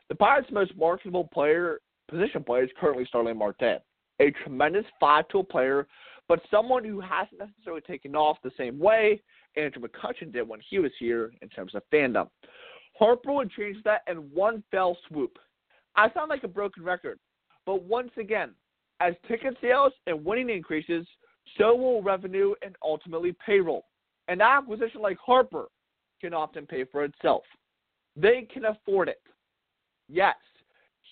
The 0.08 0.14
Pirates' 0.14 0.50
most 0.50 0.76
marketable 0.76 1.28
player, 1.32 1.80
position 2.08 2.42
player 2.42 2.64
is 2.64 2.70
currently 2.78 3.06
Starling 3.06 3.38
Marte, 3.38 3.80
a 4.20 4.30
tremendous 4.42 4.84
five-tool 4.98 5.44
player, 5.44 5.86
but 6.30 6.40
someone 6.48 6.84
who 6.84 7.00
hasn't 7.00 7.40
necessarily 7.40 7.80
taken 7.80 8.14
off 8.14 8.36
the 8.44 8.52
same 8.56 8.78
way 8.78 9.20
Andrew 9.56 9.82
McCutchen 9.82 10.32
did 10.32 10.48
when 10.48 10.60
he 10.70 10.78
was 10.78 10.92
here 10.96 11.32
in 11.42 11.48
terms 11.48 11.74
of 11.74 11.82
fandom. 11.92 12.28
Harper 12.96 13.32
would 13.32 13.50
change 13.50 13.78
that 13.82 14.02
in 14.06 14.18
one 14.32 14.62
fell 14.70 14.96
swoop. 15.08 15.40
I 15.96 16.08
sound 16.12 16.28
like 16.28 16.44
a 16.44 16.48
broken 16.48 16.84
record, 16.84 17.18
but 17.66 17.82
once 17.82 18.12
again, 18.16 18.50
as 19.00 19.14
ticket 19.26 19.56
sales 19.60 19.92
and 20.06 20.24
winning 20.24 20.50
increases, 20.50 21.04
so 21.58 21.74
will 21.74 22.00
revenue 22.00 22.54
and 22.64 22.76
ultimately 22.80 23.34
payroll. 23.44 23.86
An 24.28 24.40
acquisition 24.40 25.02
like 25.02 25.18
Harper 25.18 25.66
can 26.20 26.32
often 26.32 26.64
pay 26.64 26.84
for 26.84 27.02
itself. 27.02 27.42
They 28.14 28.46
can 28.54 28.66
afford 28.66 29.08
it. 29.08 29.20
Yes, 30.08 30.36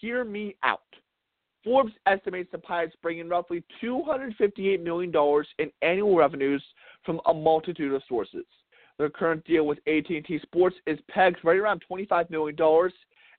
hear 0.00 0.22
me 0.22 0.54
out. 0.62 0.82
Forbes 1.64 1.92
estimates 2.06 2.50
the 2.52 2.58
Pirates 2.58 2.96
bring 3.02 3.18
in 3.18 3.28
roughly 3.28 3.64
$258 3.82 4.82
million 4.82 5.12
in 5.58 5.70
annual 5.82 6.16
revenues 6.16 6.62
from 7.04 7.20
a 7.26 7.34
multitude 7.34 7.92
of 7.92 8.02
sources. 8.08 8.44
Their 8.98 9.10
current 9.10 9.44
deal 9.44 9.66
with 9.66 9.78
AT&T 9.86 10.40
Sports 10.42 10.76
is 10.86 10.98
pegged 11.08 11.38
right 11.44 11.56
around 11.56 11.82
$25 11.90 12.30
million 12.30 12.56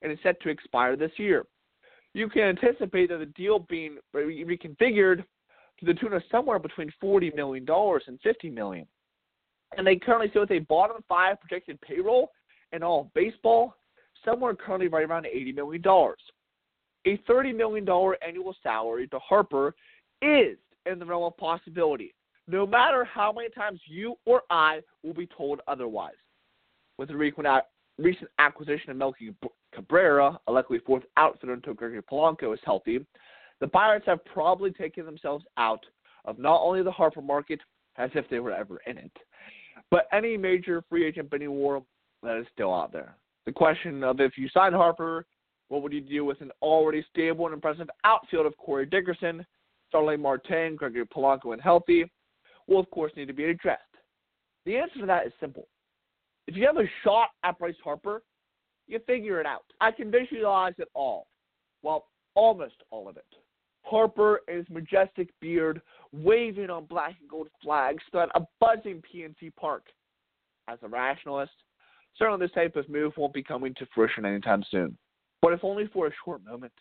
and 0.02 0.12
is 0.12 0.20
set 0.24 0.42
to 0.42 0.50
expire 0.50 0.96
this 0.96 1.12
year. 1.18 1.46
You 2.14 2.30
can 2.30 2.44
anticipate 2.44 3.10
that 3.10 3.20
the 3.20 3.26
deal 3.28 3.60
being 3.60 3.98
reconfigured 4.16 5.24
to 5.80 5.86
the 5.86 5.94
tune 5.94 6.14
of 6.14 6.24
somewhere 6.32 6.60
between 6.60 6.92
$40 7.02 7.36
million 7.36 7.66
and 7.68 8.20
$50 8.22 8.54
million. 8.54 8.88
And 9.78 9.86
they 9.86 9.98
currently 9.98 10.30
sit 10.34 10.40
with 10.40 10.52
a 10.52 10.60
bottom 10.60 11.04
five 11.08 11.40
projected 11.40 11.80
payroll 11.82 12.32
in 12.72 12.82
all 12.84 13.12
baseball, 13.14 13.76
somewhere 14.26 14.56
currently 14.56 14.88
right 14.88 15.08
around 15.08 15.26
$80 15.26 15.56
million 15.56 15.84
a 17.06 17.18
$30 17.30 17.56
million 17.56 17.88
annual 18.26 18.56
salary 18.62 19.08
to 19.08 19.20
Harper 19.20 19.74
is 20.22 20.58
in 20.86 21.00
the 21.00 21.06
realm 21.06 21.24
of 21.24 21.38
possibility, 21.38 22.14
no 22.48 22.66
matter 22.66 23.04
how 23.06 23.32
many 23.32 23.50
times 23.50 23.80
you 23.86 24.16
or 24.26 24.44
I 24.50 24.82
will 25.04 25.14
be 25.14 25.28
told 25.28 25.62
otherwise. 25.68 26.14
With 26.98 27.10
the 27.10 27.16
recent 27.16 28.30
acquisition 28.40 28.92
of 28.92 28.98
Melky 28.98 29.34
Cabrera, 29.74 30.40
a 30.48 30.52
likely 30.52 30.80
fourth 30.80 31.04
outfitter 31.16 31.54
until 31.54 31.74
Gregory 31.74 32.02
Polanco 32.02 32.54
is 32.54 32.60
healthy, 32.66 33.06
the 33.62 33.68
Pirates 33.68 34.06
have 34.06 34.24
probably 34.26 34.72
taken 34.72 35.06
themselves 35.06 35.46
out 35.58 35.86
of 36.26 36.40
not 36.40 36.62
only 36.62 36.84
the 36.84 36.92
Harper 36.92 37.22
market, 37.22 37.60
as 37.98 38.10
if 38.16 38.30
they 38.30 38.40
were 38.40 38.54
ever 38.54 38.80
in 38.88 38.98
it, 38.98 39.12
but 39.92 40.08
any 40.12 40.38
major 40.38 40.84
free 40.90 41.06
agent 41.06 41.30
bidding 41.30 41.52
war 41.52 41.84
that 42.24 42.38
is 42.38 42.46
still 42.54 42.74
out 42.74 42.92
there. 42.92 43.16
The 43.46 43.52
question 43.52 44.04
of 44.04 44.20
if 44.20 44.38
you 44.38 44.50
sign 44.50 44.74
Harper, 44.74 45.26
what 45.70 45.82
would 45.84 45.94
you 45.94 46.02
do 46.02 46.26
with 46.26 46.42
an 46.42 46.52
already 46.62 47.06
stable 47.12 47.46
and 47.46 47.54
impressive 47.54 47.90
outfield 48.04 48.46
of 48.46 48.58
Corey 48.58 48.86
Dickerson, 48.86 49.46
Starling 49.88 50.22
Marte, 50.22 50.76
Gregory 50.76 51.06
Polanco, 51.06 51.54
and 51.54 51.62
healthy? 51.62 52.12
Will 52.68 52.80
of 52.80 52.90
course 52.92 53.12
need 53.16 53.28
to 53.28 53.34
be 53.34 53.46
addressed. 53.46 53.82
The 54.66 54.78
answer 54.78 55.00
to 55.00 55.06
that 55.06 55.26
is 55.26 55.34
simple. 55.40 55.68
If 56.48 56.56
you 56.56 56.66
have 56.66 56.78
a 56.78 56.90
shot 57.04 57.30
at 57.44 57.58
Bryce 57.58 57.76
Harper, 57.84 58.24
you 58.88 59.00
figure 59.06 59.40
it 59.40 59.46
out. 59.46 59.66
I 59.80 59.92
can 59.92 60.12
visualize 60.12 60.74
it 60.80 60.90
all. 60.94 61.28
Well, 61.84 62.08
almost 62.34 62.76
all 62.90 63.08
of 63.08 63.18
it. 63.18 63.26
Harper 63.84 64.42
and 64.48 64.58
his 64.58 64.70
majestic 64.70 65.30
beard 65.40 65.82
waving 66.12 66.70
on 66.70 66.86
black 66.86 67.16
and 67.20 67.30
gold 67.30 67.48
flags 67.62 68.04
throughout 68.12 68.32
a 68.36 68.42
buzzing 68.60 69.02
PNC 69.14 69.56
Park. 69.56 69.84
As 70.68 70.80
a 70.84 70.88
rationalist, 70.88 71.52
certainly 72.18 72.46
this 72.46 72.54
type 72.54 72.76
of 72.76 72.90
move 72.90 73.14
won't 73.18 73.34
be 73.34 73.44
coming 73.44 73.74
to 73.76 73.88
fruition 73.94 74.26
anytime 74.26 74.64
soon. 74.70 74.98
But 75.42 75.54
if 75.54 75.64
only 75.64 75.88
for 75.88 76.08
a 76.08 76.12
short 76.24 76.44
moment, 76.44 76.74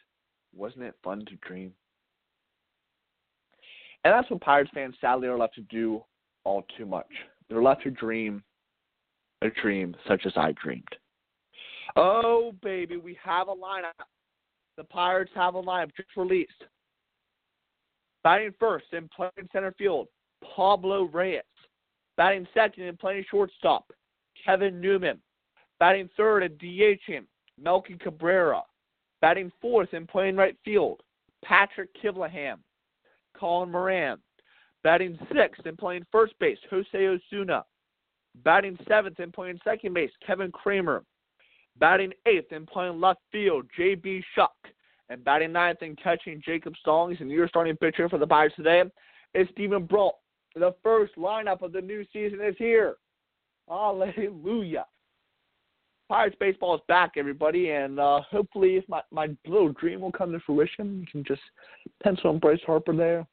wasn't 0.55 0.85
it 0.85 0.95
fun 1.03 1.25
to 1.27 1.37
dream? 1.47 1.73
And 4.05 4.13
that's 4.13 4.31
what 4.31 4.41
Pirates 4.41 4.71
fans 4.73 4.95
sadly 5.01 5.29
are 5.29 5.39
left 5.39 5.55
to 5.57 5.61
do 5.63 6.03
all 6.45 6.65
too 6.77 6.87
much. 6.87 7.09
They're 7.49 7.63
left 7.63 7.83
to 7.83 7.91
dream 7.91 8.43
a 9.43 9.49
dream 9.51 9.95
such 10.07 10.23
as 10.27 10.33
I 10.37 10.53
dreamed. 10.53 10.89
Oh, 11.97 12.53
baby, 12.63 12.97
we 12.97 13.19
have 13.23 13.49
a 13.49 13.55
lineup. 13.55 14.05
The 14.77 14.85
Pirates 14.85 15.33
have 15.35 15.55
a 15.55 15.63
lineup 15.63 15.91
just 15.97 16.09
released. 16.17 16.65
Batting 18.25 18.55
first 18.59 18.87
and 18.93 19.11
playing 19.11 19.49
center 19.53 19.75
field, 19.79 20.09
Pablo 20.55 21.05
Reyes. 21.05 21.43
Batting 22.17 22.47
second 22.53 22.85
and 22.85 22.99
playing 22.99 23.25
shortstop, 23.31 23.91
Kevin 24.45 24.81
Newman. 24.81 25.19
Batting 25.79 26.11
third 26.17 26.43
and 26.43 26.59
DHing, 26.59 27.25
Melky 27.61 27.97
Cabrera. 27.97 28.63
Batting 29.21 29.51
fourth 29.61 29.93
and 29.93 30.07
playing 30.09 30.37
right 30.37 30.57
field, 30.65 31.03
Patrick 31.45 31.91
Kivlehan. 32.03 32.57
Colin 33.37 33.71
Moran. 33.71 34.19
Batting 34.85 35.19
sixth 35.35 35.67
and 35.67 35.77
playing 35.77 36.07
first 36.13 36.35
base, 36.39 36.59
Jose 36.71 36.89
Osuna. 36.95 37.65
Batting 38.45 38.79
seventh 38.87 39.19
and 39.19 39.33
playing 39.33 39.59
second 39.65 39.95
base, 39.95 40.11
Kevin 40.25 40.53
Kramer. 40.53 41.05
Batting 41.79 42.13
eighth 42.27 42.53
and 42.53 42.67
playing 42.67 43.01
left 43.01 43.21
field, 43.33 43.67
J.B. 43.77 44.23
Shuck. 44.35 44.55
And 45.11 45.25
batting 45.25 45.53
ninth 45.53 45.79
and 45.81 45.99
catching 46.01 46.43
Jacob 46.45 46.75
Stallings. 46.81 47.21
And 47.21 47.31
your 47.31 47.49
starting 47.49 47.77
pitcher 47.77 48.09
for 48.09 48.19
the 48.19 48.27
Pirates 48.27 48.55
today 48.57 48.83
is 49.35 49.49
Steven 49.53 49.87
Brault. 49.87 50.17
The 50.55 50.75
first 50.83 51.17
lineup 51.17 51.63
of 51.63 51.73
the 51.73 51.81
new 51.81 52.05
season 52.13 52.41
is 52.43 52.55
here. 52.59 52.97
Hallelujah. 53.69 54.87
Pirates 56.09 56.37
baseball 56.41 56.75
is 56.75 56.81
back, 56.89 57.13
everybody, 57.17 57.71
and 57.71 58.01
uh, 58.01 58.21
hopefully, 58.31 58.77
if 58.77 58.89
my, 58.89 59.03
my 59.11 59.29
little 59.47 59.73
dream 59.73 60.01
will 60.01 60.13
come 60.13 60.33
to 60.33 60.41
fruition, 60.41 61.01
you 61.01 61.07
can 61.07 61.23
just 61.23 61.43
pencil 62.03 62.31
in 62.31 62.39
Bryce 62.39 62.61
Harper 62.67 62.97
there, 62.97 63.27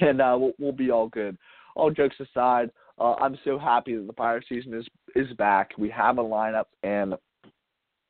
and 0.00 0.20
uh, 0.20 0.36
we'll, 0.38 0.52
we'll 0.58 0.72
be 0.72 0.90
all 0.90 1.08
good. 1.08 1.36
All 1.76 1.90
jokes 1.90 2.16
aside, 2.18 2.70
uh, 2.98 3.14
I'm 3.14 3.38
so 3.44 3.58
happy 3.58 3.94
that 3.96 4.06
the 4.06 4.12
Pirates 4.12 4.48
season 4.48 4.74
is 4.74 4.86
is 5.14 5.32
back. 5.36 5.70
We 5.78 5.88
have 5.90 6.18
a 6.18 6.22
lineup, 6.22 6.66
and 6.82 7.14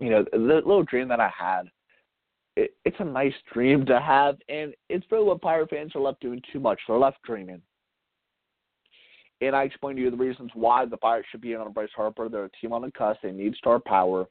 you 0.01 0.11
know 0.11 0.25
the 0.33 0.38
little 0.38 0.83
dream 0.85 1.09
that 1.09 1.20
I 1.20 1.31
had. 1.37 1.64
It, 2.57 2.75
it's 2.85 2.97
a 3.01 3.05
nice 3.05 3.35
dream 3.53 3.85
to 3.87 4.01
have, 4.01 4.37
and 4.49 4.75
it's 4.88 5.05
really 5.11 5.25
what 5.25 5.42
Pirate 5.42 5.70
fans 5.70 5.92
are 5.94 6.01
left 6.01 6.20
doing 6.20 6.40
too 6.53 6.61
much. 6.61 6.81
They're 6.87 6.99
left 6.99 7.20
dreaming 7.23 7.61
and 9.40 9.55
I 9.55 9.64
explained 9.64 9.97
to 9.97 10.03
you 10.03 10.11
the 10.11 10.16
reasons 10.16 10.51
why 10.55 10.85
the 10.87 10.97
Pirates 10.97 11.29
should 11.31 11.40
be 11.40 11.53
in 11.53 11.61
on 11.61 11.73
Bryce 11.73 11.88
Harper. 11.94 12.29
They're 12.29 12.44
a 12.44 12.51
team 12.61 12.73
on 12.73 12.83
the 12.83 12.90
cusp. 12.92 13.20
They 13.23 13.33
need 13.33 13.55
star 13.57 13.79
power. 13.79 14.27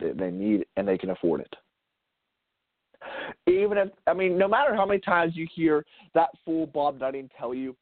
They, 0.00 0.12
they 0.12 0.30
need 0.30 0.66
and 0.76 0.86
they 0.86 0.98
can 0.98 1.10
afford 1.10 1.40
it. 1.40 1.54
Even 3.48 3.78
if 3.78 3.88
I 4.06 4.14
mean, 4.14 4.38
no 4.38 4.46
matter 4.46 4.74
how 4.74 4.86
many 4.86 5.00
times 5.00 5.32
you 5.34 5.46
hear 5.52 5.84
that 6.14 6.28
fool 6.44 6.66
Bob 6.66 7.00
Nutting 7.00 7.28
tell 7.38 7.52
you, 7.52 7.76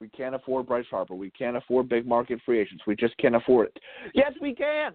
we 0.00 0.08
can't 0.08 0.34
afford 0.34 0.66
Bryce 0.66 0.86
Harper, 0.90 1.14
we 1.14 1.30
can't 1.30 1.56
afford 1.56 1.88
big 1.88 2.06
market 2.06 2.40
free 2.46 2.60
agents, 2.60 2.84
we 2.86 2.96
just 2.96 3.16
can't 3.18 3.36
afford 3.36 3.68
it. 3.68 3.82
Yes, 4.14 4.32
we 4.40 4.54
can. 4.54 4.92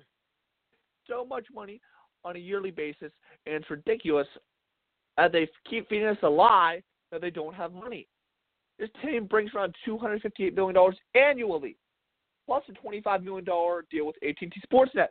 So 1.08 1.26
much 1.26 1.46
money 1.54 1.80
on 2.24 2.36
a 2.36 2.40
yearly 2.40 2.72
basis, 2.72 3.12
and 3.46 3.56
it's 3.56 3.70
ridiculous 3.70 4.28
that 5.18 5.32
they 5.32 5.48
keep 5.70 5.88
feeding 5.90 6.08
us 6.08 6.18
a 6.24 6.30
lie 6.30 6.82
that 7.12 7.22
they 7.22 7.30
don't 7.30 7.54
have 7.54 7.72
money. 7.72 8.08
This 8.80 8.90
team 9.04 9.26
brings 9.26 9.52
around 9.54 9.76
$258 9.88 10.56
million 10.56 10.94
annually, 11.16 11.78
plus 12.46 12.64
a 12.70 12.88
$25 12.88 13.24
million 13.24 13.46
deal 13.46 14.06
with 14.06 14.16
AT&T 14.28 14.52
Sportsnet. 14.72 15.08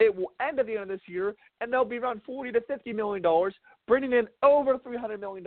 It 0.00 0.14
will 0.14 0.32
end 0.40 0.58
at 0.58 0.66
the 0.66 0.72
end 0.72 0.82
of 0.82 0.88
this 0.88 1.00
year, 1.06 1.34
and 1.60 1.72
they'll 1.72 1.84
be 1.84 1.98
around 1.98 2.22
40 2.24 2.52
to 2.52 2.60
$50 2.60 2.94
million, 2.94 3.52
bringing 3.86 4.12
in 4.12 4.26
over 4.42 4.78
$300 4.78 5.20
million 5.20 5.44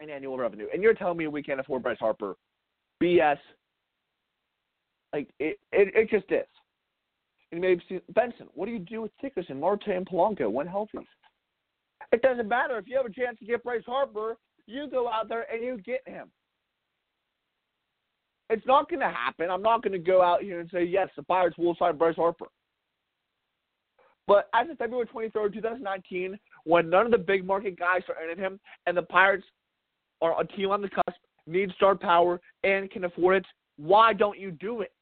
in 0.00 0.10
annual 0.10 0.38
revenue. 0.38 0.66
And 0.72 0.82
you're 0.82 0.94
telling 0.94 1.18
me 1.18 1.26
we 1.26 1.42
can't 1.42 1.60
afford 1.60 1.82
Bryce 1.82 1.98
Harper? 2.00 2.36
BS. 3.02 3.38
Like, 5.12 5.28
it, 5.38 5.58
it, 5.72 5.94
it 5.94 6.10
just 6.10 6.30
is. 6.32 6.46
And 7.52 7.60
maybe 7.60 7.82
Benson, 8.14 8.48
what 8.54 8.66
do 8.66 8.72
you 8.72 8.80
do 8.80 9.02
with 9.02 9.12
Dickerson, 9.22 9.60
Marte, 9.60 9.86
and 9.88 10.08
Polanco 10.08 10.50
when 10.50 10.66
healthy? 10.66 10.98
It 12.10 12.22
doesn't 12.22 12.48
matter. 12.48 12.78
If 12.78 12.88
you 12.88 12.96
have 12.96 13.06
a 13.06 13.12
chance 13.12 13.38
to 13.38 13.44
get 13.44 13.62
Bryce 13.62 13.84
Harper, 13.86 14.36
you 14.66 14.88
go 14.88 15.08
out 15.08 15.28
there 15.28 15.46
and 15.52 15.62
you 15.62 15.78
get 15.78 16.06
him. 16.06 16.30
It's 18.50 18.66
not 18.66 18.88
going 18.88 19.00
to 19.00 19.08
happen. 19.08 19.50
I'm 19.50 19.62
not 19.62 19.82
going 19.82 19.92
to 19.92 19.98
go 19.98 20.22
out 20.22 20.42
here 20.42 20.60
and 20.60 20.70
say, 20.72 20.84
yes, 20.84 21.08
the 21.16 21.22
Pirates 21.22 21.56
will 21.56 21.74
sign 21.78 21.96
Bryce 21.96 22.16
Harper. 22.16 22.46
But 24.26 24.48
as 24.54 24.70
of 24.70 24.78
February 24.78 25.06
23rd, 25.06 25.54
2019, 25.54 26.38
when 26.64 26.88
none 26.88 27.06
of 27.06 27.12
the 27.12 27.18
big 27.18 27.44
market 27.46 27.78
guys 27.78 28.02
are 28.08 28.30
in 28.30 28.38
him 28.38 28.58
and 28.86 28.96
the 28.96 29.02
Pirates 29.02 29.44
are 30.22 30.40
a 30.40 30.46
team 30.46 30.70
on 30.70 30.80
the 30.80 30.88
cusp, 30.88 31.18
need 31.46 31.70
star 31.76 31.94
power, 31.94 32.40
and 32.62 32.90
can 32.90 33.04
afford 33.04 33.36
it, 33.36 33.46
why 33.76 34.12
don't 34.12 34.38
you 34.38 34.50
do 34.50 34.80
it? 34.80 34.92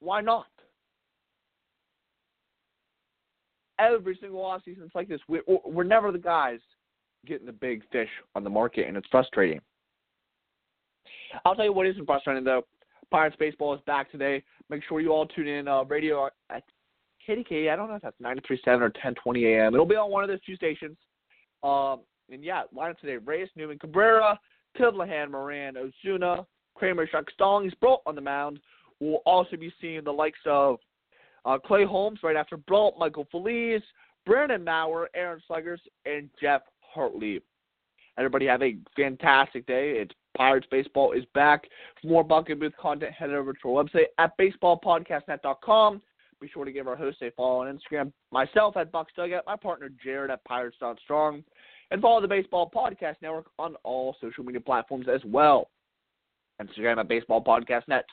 Why 0.00 0.20
not? 0.20 0.46
Every 3.78 4.16
single 4.20 4.40
offseason, 4.40 4.84
it's 4.84 4.94
like 4.94 5.08
this. 5.08 5.20
We're, 5.28 5.42
we're 5.64 5.84
never 5.84 6.12
the 6.12 6.18
guys 6.18 6.60
getting 7.26 7.46
the 7.46 7.52
big 7.52 7.82
fish 7.90 8.08
on 8.34 8.44
the 8.44 8.50
market, 8.50 8.86
and 8.88 8.96
it's 8.96 9.08
frustrating. 9.10 9.60
I'll 11.44 11.54
tell 11.54 11.64
you 11.64 11.72
what 11.72 11.86
isn't 11.86 12.06
frustrating 12.06 12.44
though. 12.44 12.62
Pirates 13.10 13.36
baseball 13.38 13.74
is 13.74 13.80
back 13.86 14.10
today. 14.10 14.42
Make 14.68 14.82
sure 14.88 15.00
you 15.00 15.10
all 15.10 15.26
tune 15.26 15.46
in. 15.46 15.68
Uh, 15.68 15.84
radio 15.84 16.28
at 16.50 16.62
KDK. 17.28 17.70
I 17.70 17.76
don't 17.76 17.88
know 17.88 17.96
if 17.96 18.02
that's 18.02 18.20
93.7 18.20 18.80
or 18.80 18.90
10:20 18.90 19.44
a.m. 19.46 19.74
It'll 19.74 19.86
be 19.86 19.96
on 19.96 20.10
one 20.10 20.24
of 20.24 20.28
those 20.28 20.42
two 20.42 20.56
stations. 20.56 20.96
Um, 21.62 22.00
and 22.30 22.42
yeah, 22.42 22.62
lineup 22.76 22.98
today: 22.98 23.16
Reyes, 23.16 23.48
Newman, 23.56 23.78
Cabrera, 23.78 24.38
Kivlehan, 24.78 25.30
Moran, 25.30 25.76
Osuna, 25.76 26.46
Kramer, 26.74 27.06
Shuck, 27.06 27.30
Stallings, 27.30 27.74
Brault 27.80 28.02
on 28.06 28.14
the 28.14 28.20
mound. 28.20 28.60
We'll 29.00 29.22
also 29.26 29.56
be 29.56 29.72
seeing 29.80 30.04
the 30.04 30.12
likes 30.12 30.38
of 30.46 30.78
uh, 31.44 31.58
Clay 31.58 31.84
Holmes 31.84 32.20
right 32.22 32.36
after 32.36 32.56
Brault, 32.56 32.96
Michael 32.98 33.26
Feliz, 33.30 33.82
Brandon 34.24 34.64
Maurer, 34.64 35.08
Aaron 35.14 35.40
Slegers, 35.48 35.80
and 36.04 36.28
Geoff 36.40 36.62
Hartlieb. 36.96 37.42
Everybody 38.18 38.46
have 38.46 38.62
a 38.62 38.76
fantastic 38.96 39.66
day. 39.66 39.92
It's 39.98 40.14
Pirates 40.36 40.66
Baseball 40.70 41.12
is 41.12 41.24
back. 41.34 41.64
For 42.00 42.08
more 42.08 42.24
Bucco 42.24 42.54
Booth 42.54 42.76
content, 42.80 43.12
head 43.12 43.30
over 43.30 43.52
to 43.52 43.76
our 43.76 43.84
website 43.84 44.06
at 44.18 44.36
baseballpodcastnet.com. 44.38 46.02
Be 46.40 46.48
sure 46.48 46.64
to 46.64 46.72
give 46.72 46.86
our 46.86 46.96
host 46.96 47.18
a 47.22 47.30
follow 47.30 47.62
on 47.62 47.78
Instagram. 47.78 48.12
Myself 48.30 48.76
at 48.76 48.92
Bucs 48.92 49.06
Dugout, 49.16 49.44
my 49.46 49.56
partner 49.56 49.88
Jarred 50.04 50.30
at 50.30 50.44
Pirates 50.44 50.76
Strong, 51.02 51.42
and 51.90 52.02
follow 52.02 52.20
the 52.20 52.28
Baseball 52.28 52.70
Podcast 52.74 53.16
Network 53.22 53.46
on 53.58 53.76
all 53.84 54.16
social 54.20 54.44
media 54.44 54.60
platforms 54.60 55.06
as 55.12 55.20
well. 55.24 55.70
Instagram 56.60 56.98
at 56.98 57.08
Baseball 57.08 57.42
Podcast 57.42 57.88
Net, 57.88 58.04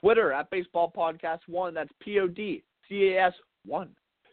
Twitter 0.00 0.32
at 0.32 0.50
Baseball 0.50 0.92
Podcast 0.96 1.40
One. 1.46 1.74
That's 1.74 1.90
P 2.00 2.18
O 2.18 2.26
D 2.26 2.62
C 2.88 3.14
A 3.14 3.26
S 3.26 3.32
One. 3.64 3.90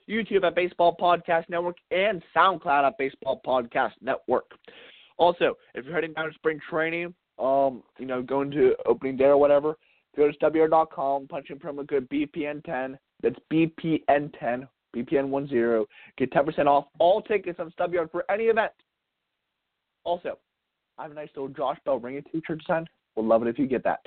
YouTube 0.10 0.44
at 0.46 0.56
Baseball 0.56 0.96
Podcast 1.00 1.50
Network, 1.50 1.78
and 1.92 2.24
SoundCloud 2.36 2.88
at 2.88 2.98
Baseball 2.98 3.42
Podcast 3.46 3.94
Network. 4.02 4.52
Also, 5.18 5.56
if 5.74 5.86
you're 5.86 5.96
heading 5.96 6.14
down 6.14 6.30
to 6.30 6.34
spring 6.34 6.60
training, 6.70 7.14
um, 7.40 7.84
you 8.00 8.06
know, 8.06 8.22
going 8.22 8.52
to 8.52 8.76
opening 8.86 9.18
day 9.18 9.26
or 9.26 9.38
whatever, 9.38 9.76
go 10.16 10.32
to 10.32 10.50
WR.com, 10.50 11.28
punch 11.28 11.50
in 11.50 11.60
promo 11.60 11.88
code 11.88 12.08
BPN10. 12.10 12.98
That's 13.22 13.36
BPN10, 13.52 14.68
BPN10. 14.96 15.86
Get 16.18 16.32
10% 16.32 16.66
off 16.68 16.86
all 17.00 17.22
tickets 17.22 17.60
on 17.60 17.72
StubYard 17.80 18.12
for 18.12 18.24
any 18.30 18.46
event. 18.46 18.72
Also, 20.04 20.38
I 20.98 21.04
have 21.04 21.12
a 21.12 21.16
nice 21.16 21.30
little 21.36 21.50
Josh 21.50 21.78
Bell 21.86 22.00
ring 22.00 22.24
t-shirt 22.32 22.60
design. 22.60 22.86
We'll 23.16 23.26
love 23.26 23.42
it 23.42 23.50
if 23.50 23.60
you 23.60 23.68
get 23.68 23.84
that. 23.84 24.00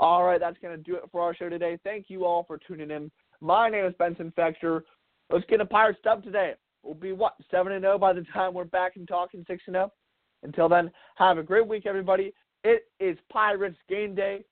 All 0.00 0.24
right, 0.24 0.40
that's 0.40 0.58
going 0.60 0.76
to 0.76 0.82
do 0.82 0.96
it 0.96 1.04
for 1.10 1.22
our 1.22 1.34
show 1.34 1.48
today. 1.48 1.78
Thank 1.84 2.06
you 2.08 2.24
all 2.24 2.44
for 2.44 2.58
tuning 2.58 2.90
in. 2.90 3.10
My 3.40 3.70
name 3.70 3.84
is 3.84 3.94
Benson 3.98 4.32
Fexter. 4.36 4.82
Let's 5.30 5.44
get 5.46 5.60
a 5.60 5.66
pirate 5.66 5.96
stub 6.00 6.22
today. 6.22 6.54
We'll 6.82 6.94
be 6.94 7.12
what 7.12 7.34
seven 7.50 7.72
and 7.72 7.82
zero 7.82 7.94
oh 7.94 7.98
by 7.98 8.12
the 8.12 8.24
time 8.32 8.54
we're 8.54 8.64
back 8.64 8.96
and 8.96 9.06
talking 9.06 9.44
six 9.46 9.62
and 9.66 9.74
zero. 9.74 9.90
Oh? 9.90 9.94
Until 10.42 10.68
then, 10.68 10.90
have 11.16 11.38
a 11.38 11.42
great 11.42 11.66
week, 11.66 11.84
everybody. 11.86 12.32
It 12.64 12.84
is 13.00 13.18
Pirates 13.30 13.78
game 13.88 14.14
day. 14.14 14.44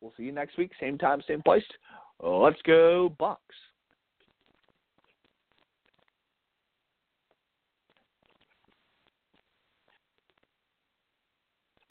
We'll 0.00 0.12
see 0.16 0.24
you 0.24 0.32
next 0.32 0.56
week, 0.58 0.72
same 0.80 0.98
time, 0.98 1.22
same 1.26 1.42
place. 1.42 1.64
Let's 2.22 2.60
go, 2.62 3.14
Bucs. 3.18 3.36